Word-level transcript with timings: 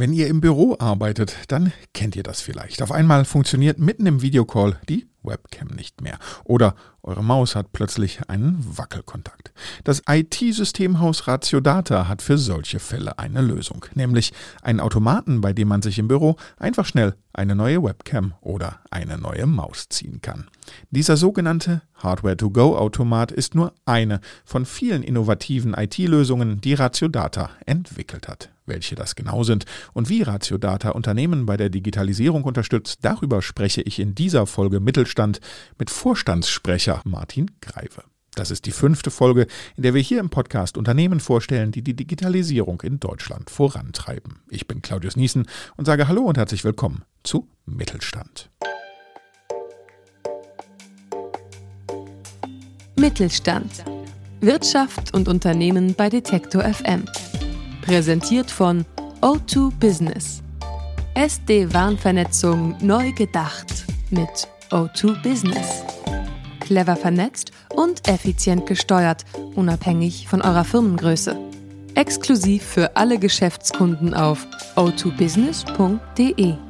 Wenn 0.00 0.14
ihr 0.14 0.28
im 0.28 0.40
Büro 0.40 0.76
arbeitet, 0.78 1.36
dann 1.48 1.74
kennt 1.92 2.16
ihr 2.16 2.22
das 2.22 2.40
vielleicht. 2.40 2.80
Auf 2.80 2.90
einmal 2.90 3.26
funktioniert 3.26 3.78
mitten 3.78 4.06
im 4.06 4.22
Videocall 4.22 4.80
die 4.88 5.06
Webcam 5.22 5.68
nicht 5.68 6.00
mehr. 6.00 6.18
Oder 6.44 6.74
eure 7.02 7.24
Maus 7.24 7.56
hat 7.56 7.72
plötzlich 7.72 8.20
einen 8.28 8.58
Wackelkontakt. 8.76 9.52
Das 9.84 10.02
IT-Systemhaus 10.08 11.26
Ratio 11.26 11.60
Data 11.60 12.08
hat 12.08 12.20
für 12.20 12.36
solche 12.36 12.78
Fälle 12.78 13.18
eine 13.18 13.40
Lösung, 13.40 13.86
nämlich 13.94 14.32
einen 14.62 14.80
Automaten, 14.80 15.40
bei 15.40 15.52
dem 15.52 15.68
man 15.68 15.82
sich 15.82 15.98
im 15.98 16.08
Büro 16.08 16.36
einfach 16.58 16.84
schnell 16.84 17.14
eine 17.32 17.54
neue 17.54 17.82
Webcam 17.82 18.34
oder 18.40 18.80
eine 18.90 19.16
neue 19.16 19.46
Maus 19.46 19.88
ziehen 19.88 20.20
kann. 20.20 20.48
Dieser 20.90 21.16
sogenannte 21.16 21.82
Hardware-to-Go-Automat 21.94 23.32
ist 23.32 23.54
nur 23.54 23.72
eine 23.86 24.20
von 24.44 24.66
vielen 24.66 25.02
innovativen 25.02 25.74
IT-Lösungen, 25.74 26.60
die 26.60 26.74
Ratio 26.74 27.08
Data 27.08 27.50
entwickelt 27.66 28.28
hat. 28.28 28.50
Welche 28.66 28.94
das 28.94 29.16
genau 29.16 29.42
sind 29.42 29.64
und 29.94 30.08
wie 30.08 30.22
Ratio 30.22 30.56
Data 30.58 30.90
Unternehmen 30.90 31.46
bei 31.46 31.56
der 31.56 31.70
Digitalisierung 31.70 32.44
unterstützt, 32.44 32.98
darüber 33.02 33.42
spreche 33.42 33.82
ich 33.82 33.98
in 33.98 34.14
dieser 34.14 34.46
Folge 34.46 34.78
Mittelstand 34.80 35.09
mit 35.78 35.90
Vorstandssprecher 35.90 37.02
Martin 37.04 37.50
Greive. 37.60 38.04
Das 38.34 38.50
ist 38.50 38.66
die 38.66 38.72
fünfte 38.72 39.10
Folge, 39.10 39.46
in 39.76 39.82
der 39.82 39.94
wir 39.94 40.00
hier 40.00 40.20
im 40.20 40.30
Podcast 40.30 40.78
Unternehmen 40.78 41.20
vorstellen, 41.20 41.72
die 41.72 41.82
die 41.82 41.94
Digitalisierung 41.94 42.80
in 42.82 43.00
Deutschland 43.00 43.50
vorantreiben. 43.50 44.38
Ich 44.48 44.68
bin 44.68 44.82
Claudius 44.82 45.16
Niesen 45.16 45.46
und 45.76 45.84
sage 45.84 46.06
Hallo 46.06 46.22
und 46.22 46.38
herzlich 46.38 46.64
willkommen 46.64 47.04
zu 47.24 47.48
Mittelstand. 47.66 48.50
Mittelstand. 52.96 53.84
Wirtschaft 54.40 55.12
und 55.12 55.28
Unternehmen 55.28 55.94
bei 55.94 56.08
Detektor 56.08 56.62
FM. 56.62 57.04
Präsentiert 57.82 58.50
von 58.50 58.84
O2 59.20 59.70
Business. 59.78 60.42
SD-Warnvernetzung 61.14 62.76
neu 62.80 63.12
gedacht 63.12 63.84
mit 64.10 64.48
O2 64.70 65.20
Business. 65.22 65.84
Clever 66.60 66.96
vernetzt 66.96 67.50
und 67.74 68.08
effizient 68.08 68.66
gesteuert, 68.66 69.24
unabhängig 69.54 70.28
von 70.28 70.42
eurer 70.42 70.64
Firmengröße. 70.64 71.36
Exklusiv 71.94 72.62
für 72.62 72.96
alle 72.96 73.18
Geschäftskunden 73.18 74.14
auf 74.14 74.46
o2business.de. 74.76 76.69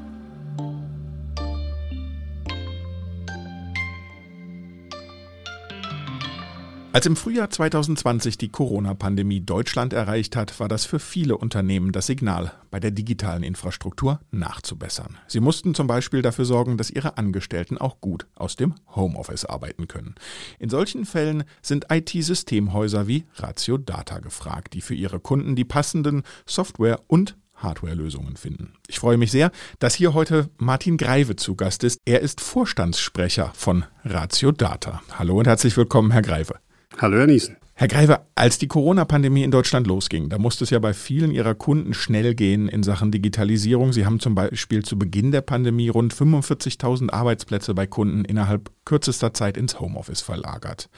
Als 6.93 7.07
im 7.07 7.15
Frühjahr 7.15 7.49
2020 7.49 8.37
die 8.37 8.49
Corona-Pandemie 8.49 9.43
Deutschland 9.43 9.93
erreicht 9.93 10.35
hat, 10.35 10.59
war 10.59 10.67
das 10.67 10.87
für 10.87 10.99
viele 10.99 11.37
Unternehmen 11.37 11.93
das 11.93 12.07
Signal, 12.07 12.51
bei 12.73 12.81
der 12.81 12.91
digitalen 12.91 13.45
Infrastruktur 13.45 14.19
nachzubessern. 14.33 15.17
Sie 15.29 15.39
mussten 15.39 15.77
zum 15.77 15.87
Beispiel 15.87 16.21
dafür 16.21 16.47
sorgen, 16.47 16.79
dass 16.79 16.91
ihre 16.91 17.17
Angestellten 17.17 17.79
auch 17.79 18.01
gut 18.01 18.27
aus 18.35 18.57
dem 18.57 18.75
Homeoffice 18.97 19.45
arbeiten 19.45 19.87
können. 19.87 20.17
In 20.59 20.69
solchen 20.69 21.07
Fällen 21.07 21.45
sind 21.63 21.87
IT-Systemhäuser 21.91 23.07
wie 23.07 23.25
Ratio 23.37 23.79
Data 23.79 24.19
gefragt, 24.19 24.75
die 24.75 24.81
für 24.81 24.95
ihre 24.95 25.21
Kunden 25.21 25.55
die 25.55 25.65
passenden 25.65 26.25
Software- 26.45 27.03
und 27.07 27.37
Hardware-Lösungen 27.55 28.37
finden. 28.37 28.73
Ich 28.89 28.99
freue 28.99 29.17
mich 29.17 29.31
sehr, 29.31 29.53
dass 29.79 29.95
hier 29.95 30.13
heute 30.13 30.51
Martin 30.59 30.97
Greive 30.97 31.37
zu 31.37 31.55
Gast 31.55 31.85
ist. 31.85 31.99
Er 32.05 32.21
ist 32.21 32.41
Vorstandssprecher 32.41 33.53
von 33.55 33.85
Ratio 34.05 34.51
Data. 34.51 35.03
Hallo 35.17 35.39
und 35.39 35.47
herzlich 35.47 35.77
willkommen, 35.77 36.11
Herr 36.11 36.23
Greive. 36.23 36.55
Hallo, 36.99 37.19
Herr 37.19 37.27
Niesen. 37.27 37.57
Herr 37.81 37.89
Greiver, 37.89 38.27
als 38.35 38.59
die 38.59 38.69
Corona-Pandemie 38.69 39.43
in 39.43 39.51
Deutschland 39.51 39.87
losging, 39.87 40.29
da 40.29 40.37
musste 40.37 40.65
es 40.65 40.71
ja 40.71 40.79
bei 40.81 40.93
vielen 40.93 41.31
Ihrer 41.31 41.55
Kunden 41.55 41.95
schnell 41.95 42.35
gehen 42.35 42.69
in 42.69 42.83
Sachen 42.83 43.11
Digitalisierung. 43.11 43.95
Sie 43.95 44.05
haben 44.05 44.21
zum 44.21 44.35
Beispiel 44.35 44.85
zu 44.85 44.99
Beginn 44.99 45.31
der 45.33 45.41
Pandemie 45.41 45.89
rund 45.89 46.13
45.000 46.13 47.09
Arbeitsplätze 47.09 47.73
bei 47.73 47.87
Kunden 47.87 48.27
innerhalb 48.27 48.71
kürzester 48.85 49.33
Zeit 49.33 49.57
ins 49.57 49.81
Homeoffice 49.81 50.21
verlagert. 50.21 50.91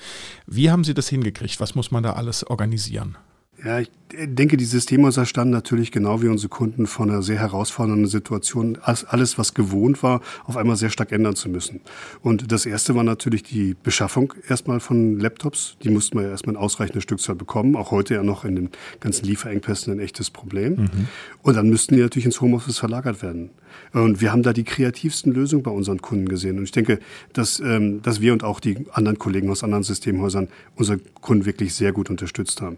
Wie 0.47 0.73
haben 0.73 0.83
Sie 0.83 0.93
das 0.95 1.09
hingekriegt? 1.09 1.61
Was 1.61 1.77
muss 1.77 1.93
man 1.93 2.03
da 2.03 2.15
alles 2.15 2.45
organisieren? 2.45 3.17
Ja, 3.65 3.79
ich 3.79 3.91
denke, 4.13 4.57
die 4.57 4.65
Systemhäuser 4.65 5.25
standen 5.25 5.53
natürlich 5.53 5.93
genau 5.93 6.21
wie 6.21 6.29
unsere 6.29 6.49
Kunden 6.49 6.87
vor 6.87 7.07
einer 7.07 7.23
sehr 7.23 7.39
herausfordernden 7.39 8.09
Situation, 8.09 8.77
alles, 8.83 9.39
was 9.39 9.55
gewohnt 9.55 10.03
war, 10.03 10.21
auf 10.45 10.57
einmal 10.57 10.77
sehr 10.77 10.91
stark 10.91 11.13
ändern 11.13 11.37
zu 11.37 11.49
müssen. 11.49 11.81
Und 12.23 12.51
das 12.51 12.67
erste 12.67 12.95
war 12.95 13.05
natürlich 13.05 13.45
die 13.45 13.77
Beschaffung 13.81 14.35
erstmal 14.49 14.81
von 14.81 15.19
Laptops. 15.21 15.77
Die 15.85 15.91
mussten 15.91 16.19
wir 16.19 16.29
erstmal 16.29 16.57
in 16.57 16.61
ausreichender 16.61 17.01
Stückzahl 17.01 17.37
bekommen. 17.37 17.77
Auch 17.77 17.93
heute 17.93 18.15
ja 18.15 18.25
noch 18.25 18.45
in 18.45 18.57
den 18.57 18.71
ganzen 18.99 19.27
Lieferengpässen 19.27 19.93
ein 19.93 20.01
echtes 20.01 20.31
Problem. 20.31 20.75
Mhm. 20.75 21.09
Und 21.43 21.57
dann 21.57 21.69
müssten 21.69 21.95
die 21.95 22.03
natürlich 22.03 22.27
ins 22.27 22.41
Homeoffice 22.41 22.79
verlagert 22.79 23.23
werden. 23.23 23.51
Und 23.93 24.21
wir 24.21 24.33
haben 24.33 24.43
da 24.43 24.53
die 24.53 24.65
kreativsten 24.65 25.33
Lösungen 25.33 25.63
bei 25.63 25.71
unseren 25.71 26.03
Kunden 26.03 26.29
gesehen. 26.29 26.59
Und 26.59 26.65
ich 26.65 26.73
denke, 26.73 26.99
dass, 27.33 27.61
ähm, 27.61 28.03
dass 28.03 28.21
wir 28.21 28.33
und 28.33 28.43
auch 28.43 28.61
die 28.61 28.87
anderen 28.93 29.19
Kollegen 29.19 29.51
aus 29.51 29.63
anderen 29.63 29.85
Systemhäusern 29.85 30.49
unsere 30.77 30.99
Kunden 31.21 31.47
wirklich 31.47 31.75
sehr 31.75 31.93
gut 31.93 32.11
unterstützt 32.11 32.61
haben. 32.61 32.77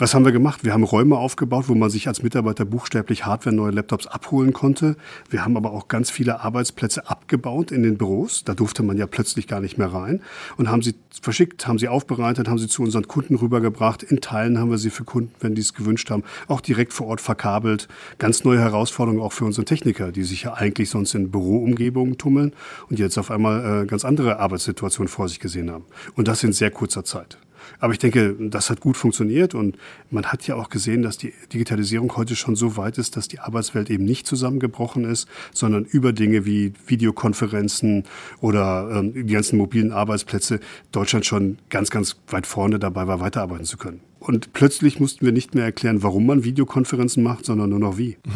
Was 0.00 0.14
haben 0.14 0.24
wir 0.24 0.30
gemacht? 0.30 0.62
Wir 0.62 0.74
haben 0.74 0.84
Räume 0.84 1.16
aufgebaut, 1.16 1.64
wo 1.66 1.74
man 1.74 1.90
sich 1.90 2.06
als 2.06 2.22
Mitarbeiter 2.22 2.64
buchstäblich 2.64 3.26
Hardware 3.26 3.52
neue 3.52 3.72
Laptops 3.72 4.06
abholen 4.06 4.52
konnte. 4.52 4.94
Wir 5.28 5.44
haben 5.44 5.56
aber 5.56 5.72
auch 5.72 5.88
ganz 5.88 6.08
viele 6.08 6.40
Arbeitsplätze 6.40 7.10
abgebaut 7.10 7.72
in 7.72 7.82
den 7.82 7.98
Büros. 7.98 8.44
Da 8.44 8.54
durfte 8.54 8.84
man 8.84 8.96
ja 8.96 9.08
plötzlich 9.08 9.48
gar 9.48 9.60
nicht 9.60 9.76
mehr 9.76 9.92
rein. 9.92 10.22
Und 10.56 10.70
haben 10.70 10.82
sie 10.82 10.94
verschickt, 11.20 11.66
haben 11.66 11.80
sie 11.80 11.88
aufbereitet, 11.88 12.46
haben 12.46 12.58
sie 12.58 12.68
zu 12.68 12.84
unseren 12.84 13.08
Kunden 13.08 13.34
rübergebracht. 13.34 14.04
In 14.04 14.20
Teilen 14.20 14.60
haben 14.60 14.70
wir 14.70 14.78
sie 14.78 14.90
für 14.90 15.02
Kunden, 15.02 15.32
wenn 15.40 15.56
die 15.56 15.62
es 15.62 15.74
gewünscht 15.74 16.12
haben, 16.12 16.22
auch 16.46 16.60
direkt 16.60 16.92
vor 16.92 17.08
Ort 17.08 17.20
verkabelt. 17.20 17.88
Ganz 18.18 18.44
neue 18.44 18.60
Herausforderungen 18.60 19.20
auch 19.20 19.32
für 19.32 19.46
unsere 19.46 19.64
Techniker, 19.64 20.12
die 20.12 20.22
sich 20.22 20.44
ja 20.44 20.54
eigentlich 20.54 20.90
sonst 20.90 21.12
in 21.16 21.32
Büroumgebungen 21.32 22.18
tummeln 22.18 22.52
und 22.88 23.00
jetzt 23.00 23.18
auf 23.18 23.32
einmal 23.32 23.82
äh, 23.82 23.86
ganz 23.86 24.04
andere 24.04 24.38
Arbeitssituationen 24.38 25.08
vor 25.08 25.28
sich 25.28 25.40
gesehen 25.40 25.72
haben. 25.72 25.86
Und 26.14 26.28
das 26.28 26.44
in 26.44 26.52
sehr 26.52 26.70
kurzer 26.70 27.02
Zeit. 27.02 27.36
Aber 27.78 27.92
ich 27.92 27.98
denke, 27.98 28.36
das 28.38 28.70
hat 28.70 28.80
gut 28.80 28.96
funktioniert 28.96 29.54
und 29.54 29.76
man 30.10 30.26
hat 30.26 30.46
ja 30.46 30.56
auch 30.56 30.70
gesehen, 30.70 31.02
dass 31.02 31.18
die 31.18 31.32
Digitalisierung 31.52 32.16
heute 32.16 32.36
schon 32.36 32.56
so 32.56 32.76
weit 32.76 32.98
ist, 32.98 33.16
dass 33.16 33.28
die 33.28 33.38
Arbeitswelt 33.38 33.90
eben 33.90 34.04
nicht 34.04 34.26
zusammengebrochen 34.26 35.04
ist, 35.04 35.28
sondern 35.52 35.84
über 35.84 36.12
Dinge 36.12 36.44
wie 36.44 36.72
Videokonferenzen 36.86 38.04
oder 38.40 38.90
ähm, 38.92 39.14
die 39.14 39.32
ganzen 39.32 39.58
mobilen 39.58 39.92
Arbeitsplätze 39.92 40.60
Deutschland 40.92 41.26
schon 41.26 41.58
ganz, 41.70 41.90
ganz 41.90 42.16
weit 42.28 42.46
vorne 42.46 42.78
dabei 42.78 43.06
war, 43.06 43.20
weiterarbeiten 43.20 43.64
zu 43.64 43.76
können. 43.76 44.00
Und 44.20 44.52
plötzlich 44.52 44.98
mussten 44.98 45.24
wir 45.24 45.32
nicht 45.32 45.54
mehr 45.54 45.64
erklären, 45.64 46.02
warum 46.02 46.26
man 46.26 46.44
Videokonferenzen 46.44 47.22
macht, 47.22 47.44
sondern 47.44 47.70
nur 47.70 47.78
noch 47.78 47.98
wie. 47.98 48.16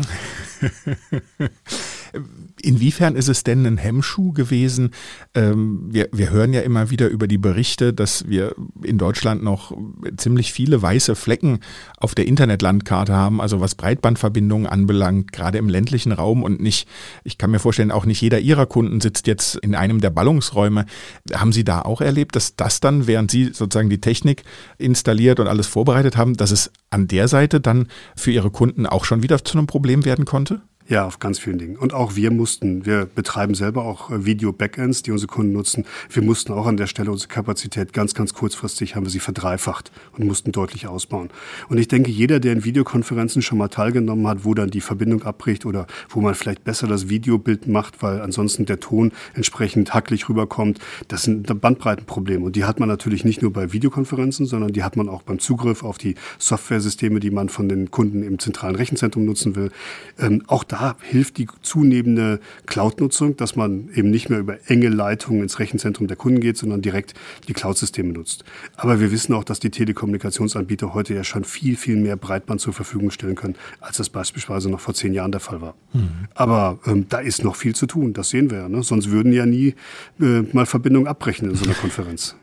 Inwiefern 2.61 3.17
ist 3.17 3.29
es 3.29 3.43
denn 3.43 3.67
ein 3.67 3.79
Hemmschuh 3.79 4.33
gewesen? 4.33 4.91
Ähm, 5.35 5.89
wir, 5.91 6.09
wir 6.13 6.31
hören 6.31 6.53
ja 6.53 6.61
immer 6.61 6.91
wieder 6.91 7.09
über 7.09 7.27
die 7.27 7.39
Berichte, 7.39 7.93
dass 7.93 8.29
wir 8.29 8.55
in 8.83 8.99
Deutschland 8.99 9.43
noch 9.43 9.77
ziemlich 10.17 10.53
viele 10.53 10.81
weiße 10.81 11.15
Flecken 11.15 11.61
auf 11.97 12.15
der 12.15 12.27
Internetlandkarte 12.27 13.13
haben, 13.13 13.41
also 13.41 13.61
was 13.61 13.75
Breitbandverbindungen 13.75 14.67
anbelangt, 14.67 15.33
gerade 15.33 15.59
im 15.59 15.69
ländlichen 15.69 16.13
Raum 16.13 16.43
und 16.43 16.61
nicht, 16.61 16.87
ich 17.25 17.39
kann 17.39 17.51
mir 17.51 17.59
vorstellen, 17.59 17.91
auch 17.91 18.05
nicht 18.05 18.21
jeder 18.21 18.39
Ihrer 18.39 18.67
Kunden 18.67 19.01
sitzt 19.01 19.27
jetzt 19.27 19.57
in 19.57 19.75
einem 19.75 20.01
der 20.01 20.11
Ballungsräume. 20.11 20.87
Haben 21.35 21.53
Sie 21.53 21.65
da 21.65 21.83
auch 21.83 22.01
erlebt, 22.01 22.37
dass 22.37 22.57
das 22.57 22.81
dann, 22.81 23.07
während 23.07 23.31
Sie 23.31 23.47
sozusagen 23.47 23.91
die 23.91 24.01
Technik 24.01 24.45
installiert 24.79 25.41
und 25.41 25.49
alles 25.49 25.67
vorbereitet 25.67 26.17
haben, 26.17 26.37
dass 26.37 26.51
es 26.51 26.71
an 26.91 27.09
der 27.09 27.29
Seite 27.29 27.61
dann 27.61 27.89
für 28.17 28.31
Ihre 28.31 28.51
Kunden 28.51 28.87
auch 28.87 29.05
schon 29.05 29.23
wieder 29.23 29.43
zu 29.45 29.57
einem 29.57 29.67
Problem 29.67 30.05
werden 30.05 30.25
konnte? 30.25 30.61
Ja, 30.89 31.07
auf 31.07 31.21
ganz 31.21 31.39
vielen 31.39 31.59
Dingen. 31.59 31.77
Und 31.77 31.95
auch 31.95 32.17
wir 32.17 32.33
mussten, 32.33 32.85
wir 32.85 33.07
betreiben 33.07 33.55
selber 33.55 33.85
auch 33.85 34.11
äh, 34.11 34.27
Video-Backends, 34.27 35.03
die 35.03 35.13
unsere 35.13 35.29
Kunden 35.29 35.53
nutzen. 35.53 35.85
Wir 36.11 36.23
mussten 36.23 36.53
auch 36.53 36.67
an 36.67 36.77
der 36.77 36.89
Stelle 36.89 37.13
unsere 37.13 37.29
Kapazität 37.29 37.93
ganz, 37.93 38.15
ganz 38.15 38.35
kurzfristig 38.35 38.97
haben 38.97 39.07
wir 39.07 39.11
sie 39.11 39.21
verdreifacht 39.21 39.93
und 40.17 40.27
mussten 40.27 40.51
deutlich 40.51 40.89
ausbauen. 40.89 41.31
Und 41.69 41.79
ich 41.79 41.87
denke, 41.87 42.11
jeder, 42.11 42.41
der 42.41 42.53
in 42.53 42.65
Videokonferenzen 42.65 43.43
schon 43.43 43.59
mal 43.59 43.69
teilgenommen 43.69 44.27
hat, 44.27 44.45
wo 44.45 44.55
dann 44.55 44.71
die 44.71 44.81
Verbindung 44.81 45.23
abbricht 45.23 45.67
oder 45.67 45.87
wo 46.09 46.21
man 46.21 46.35
vielleicht 46.35 46.65
besser 46.65 46.89
das 46.89 47.09
Videobild 47.09 47.69
macht, 47.69 48.03
weil 48.03 48.21
ansonsten 48.21 48.67
der 48.67 48.81
Ton 48.81 49.13
entsprechend 49.35 49.95
hacklich 49.95 50.29
rüberkommt, 50.29 50.81
das 51.07 51.23
sind 51.23 51.61
Bandbreitenprobleme. 51.61 52.45
Und 52.45 52.57
die 52.57 52.65
hat 52.65 52.81
man 52.81 52.89
natürlich 52.89 53.25
nicht 53.25 53.41
nur 53.41 53.53
bei 53.53 53.73
Videokonferenzen, 53.73 54.47
sondern 54.47 54.73
die 54.73 54.83
hat 54.83 54.97
man 54.97 55.09
auch 55.09 55.23
beim 55.23 55.39
Zugriff 55.39 55.85
auf 55.85 55.99
die 55.99 56.17
Softwaresysteme, 56.39 57.21
die 57.21 57.31
man 57.31 57.49
von 57.49 57.69
den 57.69 57.93
Kunden 57.93 58.25
im 58.25 58.41
zentralen 58.41 58.75
Rechenzentrum 58.75 59.25
nutzen 59.25 59.55
will. 59.55 59.71
Ähm, 60.19 60.43
auch 60.49 60.65
da 60.73 60.97
hilft 61.03 61.37
die 61.37 61.47
zunehmende 61.61 62.41
Cloud-Nutzung, 62.65 63.37
dass 63.37 63.57
man 63.57 63.91
eben 63.95 64.11
nicht 64.11 64.31
mehr 64.31 64.39
über 64.39 64.57
enge 64.71 64.89
Leitungen 64.89 65.43
ins 65.43 65.59
Rechenzentrum 65.59 66.07
der 66.07 66.17
Kunden 66.17 66.41
geht, 66.41 66.57
sondern 66.57 66.81
direkt 66.81 67.13
die 67.47 67.53
Cloud-Systeme 67.53 68.11
nutzt. 68.11 68.45
Aber 68.77 68.99
wir 68.99 69.13
wissen 69.13 69.35
auch, 69.35 69.45
dass 69.45 69.61
die 69.61 69.69
Telekommunikationsanbieter 69.69 70.95
heute 70.95 71.13
ja 71.13 71.25
schon 71.25 71.45
viel, 71.45 71.77
viel 71.77 71.97
mehr 71.97 72.17
Breitband 72.17 72.63
zur 72.63 72.73
Verfügung 72.73 73.11
stellen 73.11 73.35
können, 73.35 73.55
als 73.81 73.99
das 73.99 74.09
beispielsweise 74.09 74.71
noch 74.71 74.81
vor 74.81 74.95
zehn 74.95 75.13
Jahren 75.13 75.31
der 75.31 75.43
Fall 75.43 75.61
war. 75.61 75.75
Mhm. 75.93 76.09
Aber 76.35 76.79
ähm, 76.87 77.07
da 77.07 77.19
ist 77.19 77.45
noch 77.45 77.57
viel 77.57 77.75
zu 77.75 77.87
tun, 77.87 78.15
das 78.15 78.31
sehen 78.31 78.51
wir 78.51 78.61
ja. 78.61 78.69
Ne? 78.71 78.83
Sonst 78.83 79.11
würden 79.11 79.35
ja 79.35 79.45
nie 79.45 79.75
äh, 80.21 80.41
mal 80.55 80.65
Verbindungen 80.65 81.07
abbrechen 81.07 81.51
in 81.51 81.57
so 81.57 81.67
einer 81.67 81.75
Konferenz. 81.75 82.35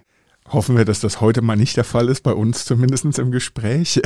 Hoffen 0.49 0.77
wir, 0.77 0.85
dass 0.85 0.99
das 0.99 1.19
heute 1.19 1.41
mal 1.41 1.57
nicht 1.57 1.77
der 1.77 1.83
Fall 1.83 2.09
ist, 2.09 2.21
bei 2.21 2.33
uns 2.33 2.65
zumindest 2.65 3.17
im 3.17 3.31
Gespräch. 3.31 3.99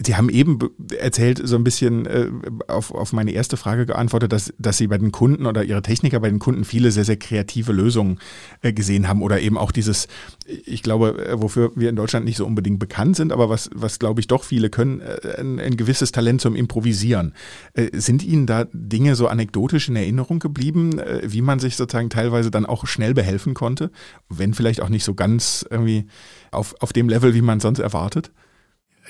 Sie 0.00 0.14
haben 0.14 0.28
eben 0.28 0.58
erzählt, 0.96 1.40
so 1.42 1.56
ein 1.56 1.64
bisschen 1.64 2.06
äh, 2.06 2.30
auf, 2.68 2.92
auf 2.92 3.12
meine 3.12 3.32
erste 3.32 3.56
Frage 3.56 3.84
geantwortet, 3.84 4.32
dass, 4.32 4.52
dass 4.56 4.78
Sie 4.78 4.86
bei 4.86 4.96
den 4.96 5.10
Kunden 5.10 5.44
oder 5.44 5.64
Ihre 5.64 5.82
Techniker 5.82 6.20
bei 6.20 6.30
den 6.30 6.38
Kunden 6.38 6.64
viele 6.64 6.92
sehr, 6.92 7.04
sehr 7.04 7.16
kreative 7.16 7.72
Lösungen 7.72 8.20
äh, 8.62 8.72
gesehen 8.72 9.08
haben 9.08 9.22
oder 9.22 9.40
eben 9.40 9.58
auch 9.58 9.72
dieses, 9.72 10.06
ich 10.46 10.84
glaube, 10.84 11.26
äh, 11.26 11.42
wofür 11.42 11.72
wir 11.74 11.88
in 11.88 11.96
Deutschland 11.96 12.24
nicht 12.24 12.36
so 12.36 12.46
unbedingt 12.46 12.78
bekannt 12.78 13.16
sind, 13.16 13.32
aber 13.32 13.48
was, 13.48 13.70
was 13.74 13.98
glaube 13.98 14.20
ich 14.20 14.28
doch 14.28 14.44
viele 14.44 14.70
können, 14.70 15.00
äh, 15.00 15.40
ein, 15.40 15.58
ein, 15.58 15.76
gewisses 15.76 16.12
Talent 16.12 16.40
zum 16.40 16.54
Improvisieren. 16.54 17.34
Äh, 17.74 17.88
sind 17.98 18.22
Ihnen 18.22 18.46
da 18.46 18.66
Dinge 18.72 19.16
so 19.16 19.26
anekdotisch 19.26 19.88
in 19.88 19.96
Erinnerung 19.96 20.38
geblieben, 20.38 21.00
äh, 21.00 21.22
wie 21.24 21.42
man 21.42 21.58
sich 21.58 21.74
sozusagen 21.74 22.08
teilweise 22.10 22.52
dann 22.52 22.66
auch 22.66 22.86
schnell 22.86 23.14
behelfen 23.14 23.54
konnte, 23.54 23.90
wenn 24.28 24.54
vielleicht 24.54 24.80
auch 24.80 24.90
nicht 24.90 25.04
so 25.04 25.14
ganz 25.14 25.66
irgendwie 25.68 26.06
auf, 26.52 26.76
auf 26.78 26.92
dem 26.92 27.08
Level, 27.08 27.34
wie 27.34 27.42
man 27.42 27.58
sonst 27.58 27.80
erwartet? 27.80 28.30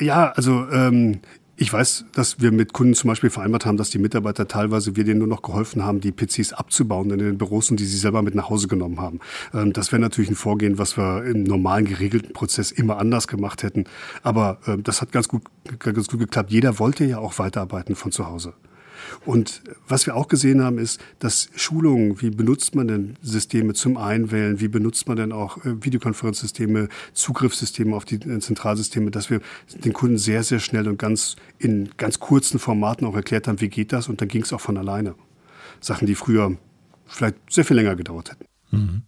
Ja, 0.00 0.30
also 0.30 0.66
ähm, 0.70 1.20
ich 1.60 1.72
weiß, 1.72 2.04
dass 2.12 2.40
wir 2.40 2.52
mit 2.52 2.72
Kunden 2.72 2.94
zum 2.94 3.08
Beispiel 3.08 3.30
vereinbart 3.30 3.66
haben, 3.66 3.76
dass 3.76 3.90
die 3.90 3.98
Mitarbeiter 3.98 4.46
teilweise 4.46 4.94
wir 4.94 5.02
denen 5.02 5.18
nur 5.18 5.26
noch 5.26 5.42
geholfen 5.42 5.84
haben, 5.84 6.00
die 6.00 6.12
PCs 6.12 6.52
abzubauen 6.52 7.10
in 7.10 7.18
den 7.18 7.36
Büros 7.36 7.70
und 7.72 7.80
die 7.80 7.84
sie 7.84 7.98
selber 7.98 8.22
mit 8.22 8.36
nach 8.36 8.48
Hause 8.48 8.68
genommen 8.68 9.00
haben. 9.00 9.18
Ähm, 9.52 9.72
das 9.72 9.90
wäre 9.90 10.00
natürlich 10.00 10.30
ein 10.30 10.36
Vorgehen, 10.36 10.78
was 10.78 10.96
wir 10.96 11.24
im 11.24 11.42
normalen 11.42 11.84
geregelten 11.84 12.32
Prozess 12.32 12.70
immer 12.70 12.98
anders 12.98 13.26
gemacht 13.26 13.64
hätten. 13.64 13.84
Aber 14.22 14.58
äh, 14.66 14.78
das 14.78 15.02
hat 15.02 15.10
ganz 15.10 15.26
gut, 15.26 15.42
ganz 15.80 16.06
gut 16.06 16.20
geklappt. 16.20 16.50
Jeder 16.50 16.78
wollte 16.78 17.04
ja 17.04 17.18
auch 17.18 17.38
weiterarbeiten 17.40 17.96
von 17.96 18.12
zu 18.12 18.26
Hause. 18.28 18.54
Und 19.24 19.62
was 19.86 20.06
wir 20.06 20.14
auch 20.16 20.28
gesehen 20.28 20.62
haben, 20.62 20.78
ist, 20.78 21.00
dass 21.18 21.48
Schulungen, 21.54 22.20
wie 22.20 22.30
benutzt 22.30 22.74
man 22.74 22.88
denn 22.88 23.16
Systeme 23.22 23.74
zum 23.74 23.96
Einwählen, 23.96 24.60
wie 24.60 24.68
benutzt 24.68 25.08
man 25.08 25.16
denn 25.16 25.32
auch 25.32 25.64
äh, 25.64 25.84
Videokonferenzsysteme, 25.84 26.88
Zugriffssysteme 27.12 27.94
auf 27.94 28.04
die 28.04 28.16
äh, 28.16 28.38
Zentralsysteme, 28.40 29.10
dass 29.10 29.30
wir 29.30 29.40
den 29.84 29.92
Kunden 29.92 30.18
sehr, 30.18 30.42
sehr 30.42 30.60
schnell 30.60 30.88
und 30.88 30.98
ganz 30.98 31.36
in 31.58 31.90
ganz 31.96 32.18
kurzen 32.18 32.58
Formaten 32.58 33.06
auch 33.06 33.14
erklärt 33.14 33.48
haben, 33.48 33.60
wie 33.60 33.68
geht 33.68 33.92
das 33.92 34.08
und 34.08 34.20
dann 34.20 34.28
ging 34.28 34.42
es 34.42 34.52
auch 34.52 34.60
von 34.60 34.76
alleine. 34.76 35.14
Sachen, 35.80 36.06
die 36.06 36.14
früher 36.14 36.56
vielleicht 37.06 37.36
sehr 37.50 37.64
viel 37.64 37.76
länger 37.76 37.96
gedauert 37.96 38.32
hätten. 38.32 38.44
Mhm. 38.70 39.02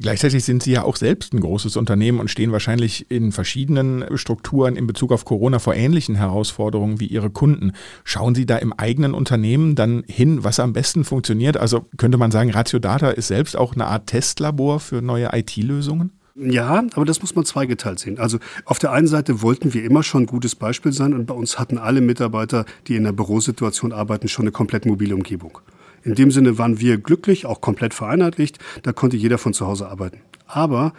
Gleichzeitig 0.00 0.44
sind 0.44 0.62
Sie 0.62 0.72
ja 0.72 0.82
auch 0.82 0.96
selbst 0.96 1.32
ein 1.32 1.40
großes 1.40 1.76
Unternehmen 1.76 2.20
und 2.20 2.30
stehen 2.30 2.52
wahrscheinlich 2.52 3.10
in 3.10 3.32
verschiedenen 3.32 4.04
Strukturen 4.16 4.76
in 4.76 4.86
Bezug 4.86 5.12
auf 5.12 5.24
Corona 5.24 5.58
vor 5.58 5.74
ähnlichen 5.74 6.14
Herausforderungen 6.14 7.00
wie 7.00 7.06
Ihre 7.06 7.30
Kunden. 7.30 7.72
Schauen 8.04 8.34
Sie 8.34 8.46
da 8.46 8.56
im 8.56 8.72
eigenen 8.72 9.14
Unternehmen 9.14 9.74
dann 9.74 10.04
hin, 10.06 10.44
was 10.44 10.60
am 10.60 10.72
besten 10.72 11.04
funktioniert? 11.04 11.56
Also 11.56 11.86
könnte 11.96 12.18
man 12.18 12.30
sagen, 12.30 12.50
Ratio 12.50 12.78
Data 12.78 13.10
ist 13.10 13.28
selbst 13.28 13.56
auch 13.56 13.74
eine 13.74 13.86
Art 13.86 14.06
Testlabor 14.06 14.80
für 14.80 15.02
neue 15.02 15.30
IT-Lösungen? 15.32 16.12
Ja, 16.36 16.84
aber 16.94 17.04
das 17.04 17.20
muss 17.20 17.36
man 17.36 17.44
zweigeteilt 17.44 18.00
sehen. 18.00 18.18
Also 18.18 18.38
auf 18.64 18.80
der 18.80 18.90
einen 18.90 19.06
Seite 19.06 19.40
wollten 19.42 19.72
wir 19.72 19.84
immer 19.84 20.02
schon 20.02 20.24
ein 20.24 20.26
gutes 20.26 20.56
Beispiel 20.56 20.92
sein 20.92 21.14
und 21.14 21.26
bei 21.26 21.34
uns 21.34 21.60
hatten 21.60 21.78
alle 21.78 22.00
Mitarbeiter, 22.00 22.64
die 22.88 22.96
in 22.96 23.04
der 23.04 23.12
Bürosituation 23.12 23.92
arbeiten, 23.92 24.26
schon 24.26 24.42
eine 24.44 24.52
komplett 24.52 24.84
mobile 24.84 25.14
Umgebung. 25.14 25.60
In 26.04 26.14
dem 26.14 26.30
Sinne 26.30 26.58
waren 26.58 26.80
wir 26.80 26.98
glücklich, 26.98 27.46
auch 27.46 27.60
komplett 27.60 27.94
vereinheitlicht. 27.94 28.58
Da 28.82 28.92
konnte 28.92 29.16
jeder 29.16 29.38
von 29.38 29.54
zu 29.54 29.66
Hause 29.66 29.88
arbeiten. 29.88 30.20
Aber 30.46 30.92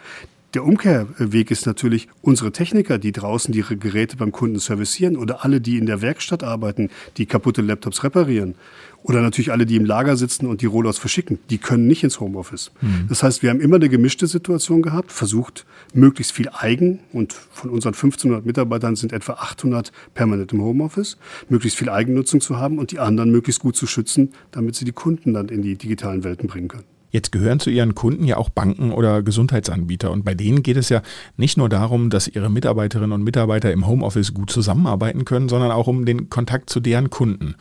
der 0.56 0.64
Umkehrweg 0.64 1.50
ist 1.50 1.66
natürlich, 1.66 2.08
unsere 2.22 2.50
Techniker, 2.50 2.96
die 2.96 3.12
draußen 3.12 3.52
ihre 3.52 3.76
Geräte 3.76 4.16
beim 4.16 4.32
Kunden 4.32 4.58
servicieren 4.58 5.18
oder 5.18 5.44
alle, 5.44 5.60
die 5.60 5.76
in 5.76 5.84
der 5.84 6.00
Werkstatt 6.00 6.42
arbeiten, 6.42 6.88
die 7.18 7.26
kaputte 7.26 7.60
Laptops 7.60 8.02
reparieren 8.04 8.54
oder 9.02 9.20
natürlich 9.20 9.52
alle, 9.52 9.66
die 9.66 9.76
im 9.76 9.84
Lager 9.84 10.16
sitzen 10.16 10.46
und 10.46 10.62
die 10.62 10.66
Rollouts 10.66 10.96
verschicken, 10.96 11.40
die 11.50 11.58
können 11.58 11.86
nicht 11.86 12.04
ins 12.04 12.20
Homeoffice. 12.20 12.72
Mhm. 12.80 13.04
Das 13.10 13.22
heißt, 13.22 13.42
wir 13.42 13.50
haben 13.50 13.60
immer 13.60 13.76
eine 13.76 13.90
gemischte 13.90 14.26
Situation 14.26 14.80
gehabt, 14.80 15.12
versucht, 15.12 15.66
möglichst 15.92 16.32
viel 16.32 16.48
eigen 16.48 17.00
und 17.12 17.34
von 17.34 17.68
unseren 17.68 17.92
1500 17.92 18.46
Mitarbeitern 18.46 18.96
sind 18.96 19.12
etwa 19.12 19.34
800 19.34 19.92
permanent 20.14 20.54
im 20.54 20.62
Homeoffice, 20.62 21.18
möglichst 21.50 21.78
viel 21.78 21.90
Eigennutzung 21.90 22.40
zu 22.40 22.56
haben 22.56 22.78
und 22.78 22.92
die 22.92 22.98
anderen 22.98 23.30
möglichst 23.30 23.60
gut 23.60 23.76
zu 23.76 23.86
schützen, 23.86 24.32
damit 24.52 24.74
sie 24.74 24.86
die 24.86 24.92
Kunden 24.92 25.34
dann 25.34 25.50
in 25.50 25.60
die 25.60 25.76
digitalen 25.76 26.24
Welten 26.24 26.48
bringen 26.48 26.68
können. 26.68 26.95
Jetzt 27.16 27.32
gehören 27.32 27.60
zu 27.60 27.70
Ihren 27.70 27.94
Kunden 27.94 28.24
ja 28.24 28.36
auch 28.36 28.50
Banken 28.50 28.92
oder 28.92 29.22
Gesundheitsanbieter. 29.22 30.10
Und 30.10 30.26
bei 30.26 30.34
denen 30.34 30.62
geht 30.62 30.76
es 30.76 30.90
ja 30.90 31.00
nicht 31.38 31.56
nur 31.56 31.70
darum, 31.70 32.10
dass 32.10 32.28
Ihre 32.28 32.50
Mitarbeiterinnen 32.50 33.12
und 33.12 33.22
Mitarbeiter 33.22 33.72
im 33.72 33.86
Homeoffice 33.86 34.34
gut 34.34 34.50
zusammenarbeiten 34.50 35.24
können, 35.24 35.48
sondern 35.48 35.70
auch 35.70 35.86
um 35.86 36.04
den 36.04 36.28
Kontakt 36.28 36.68
zu 36.68 36.78
deren 36.78 37.08
Kunden. 37.08 37.54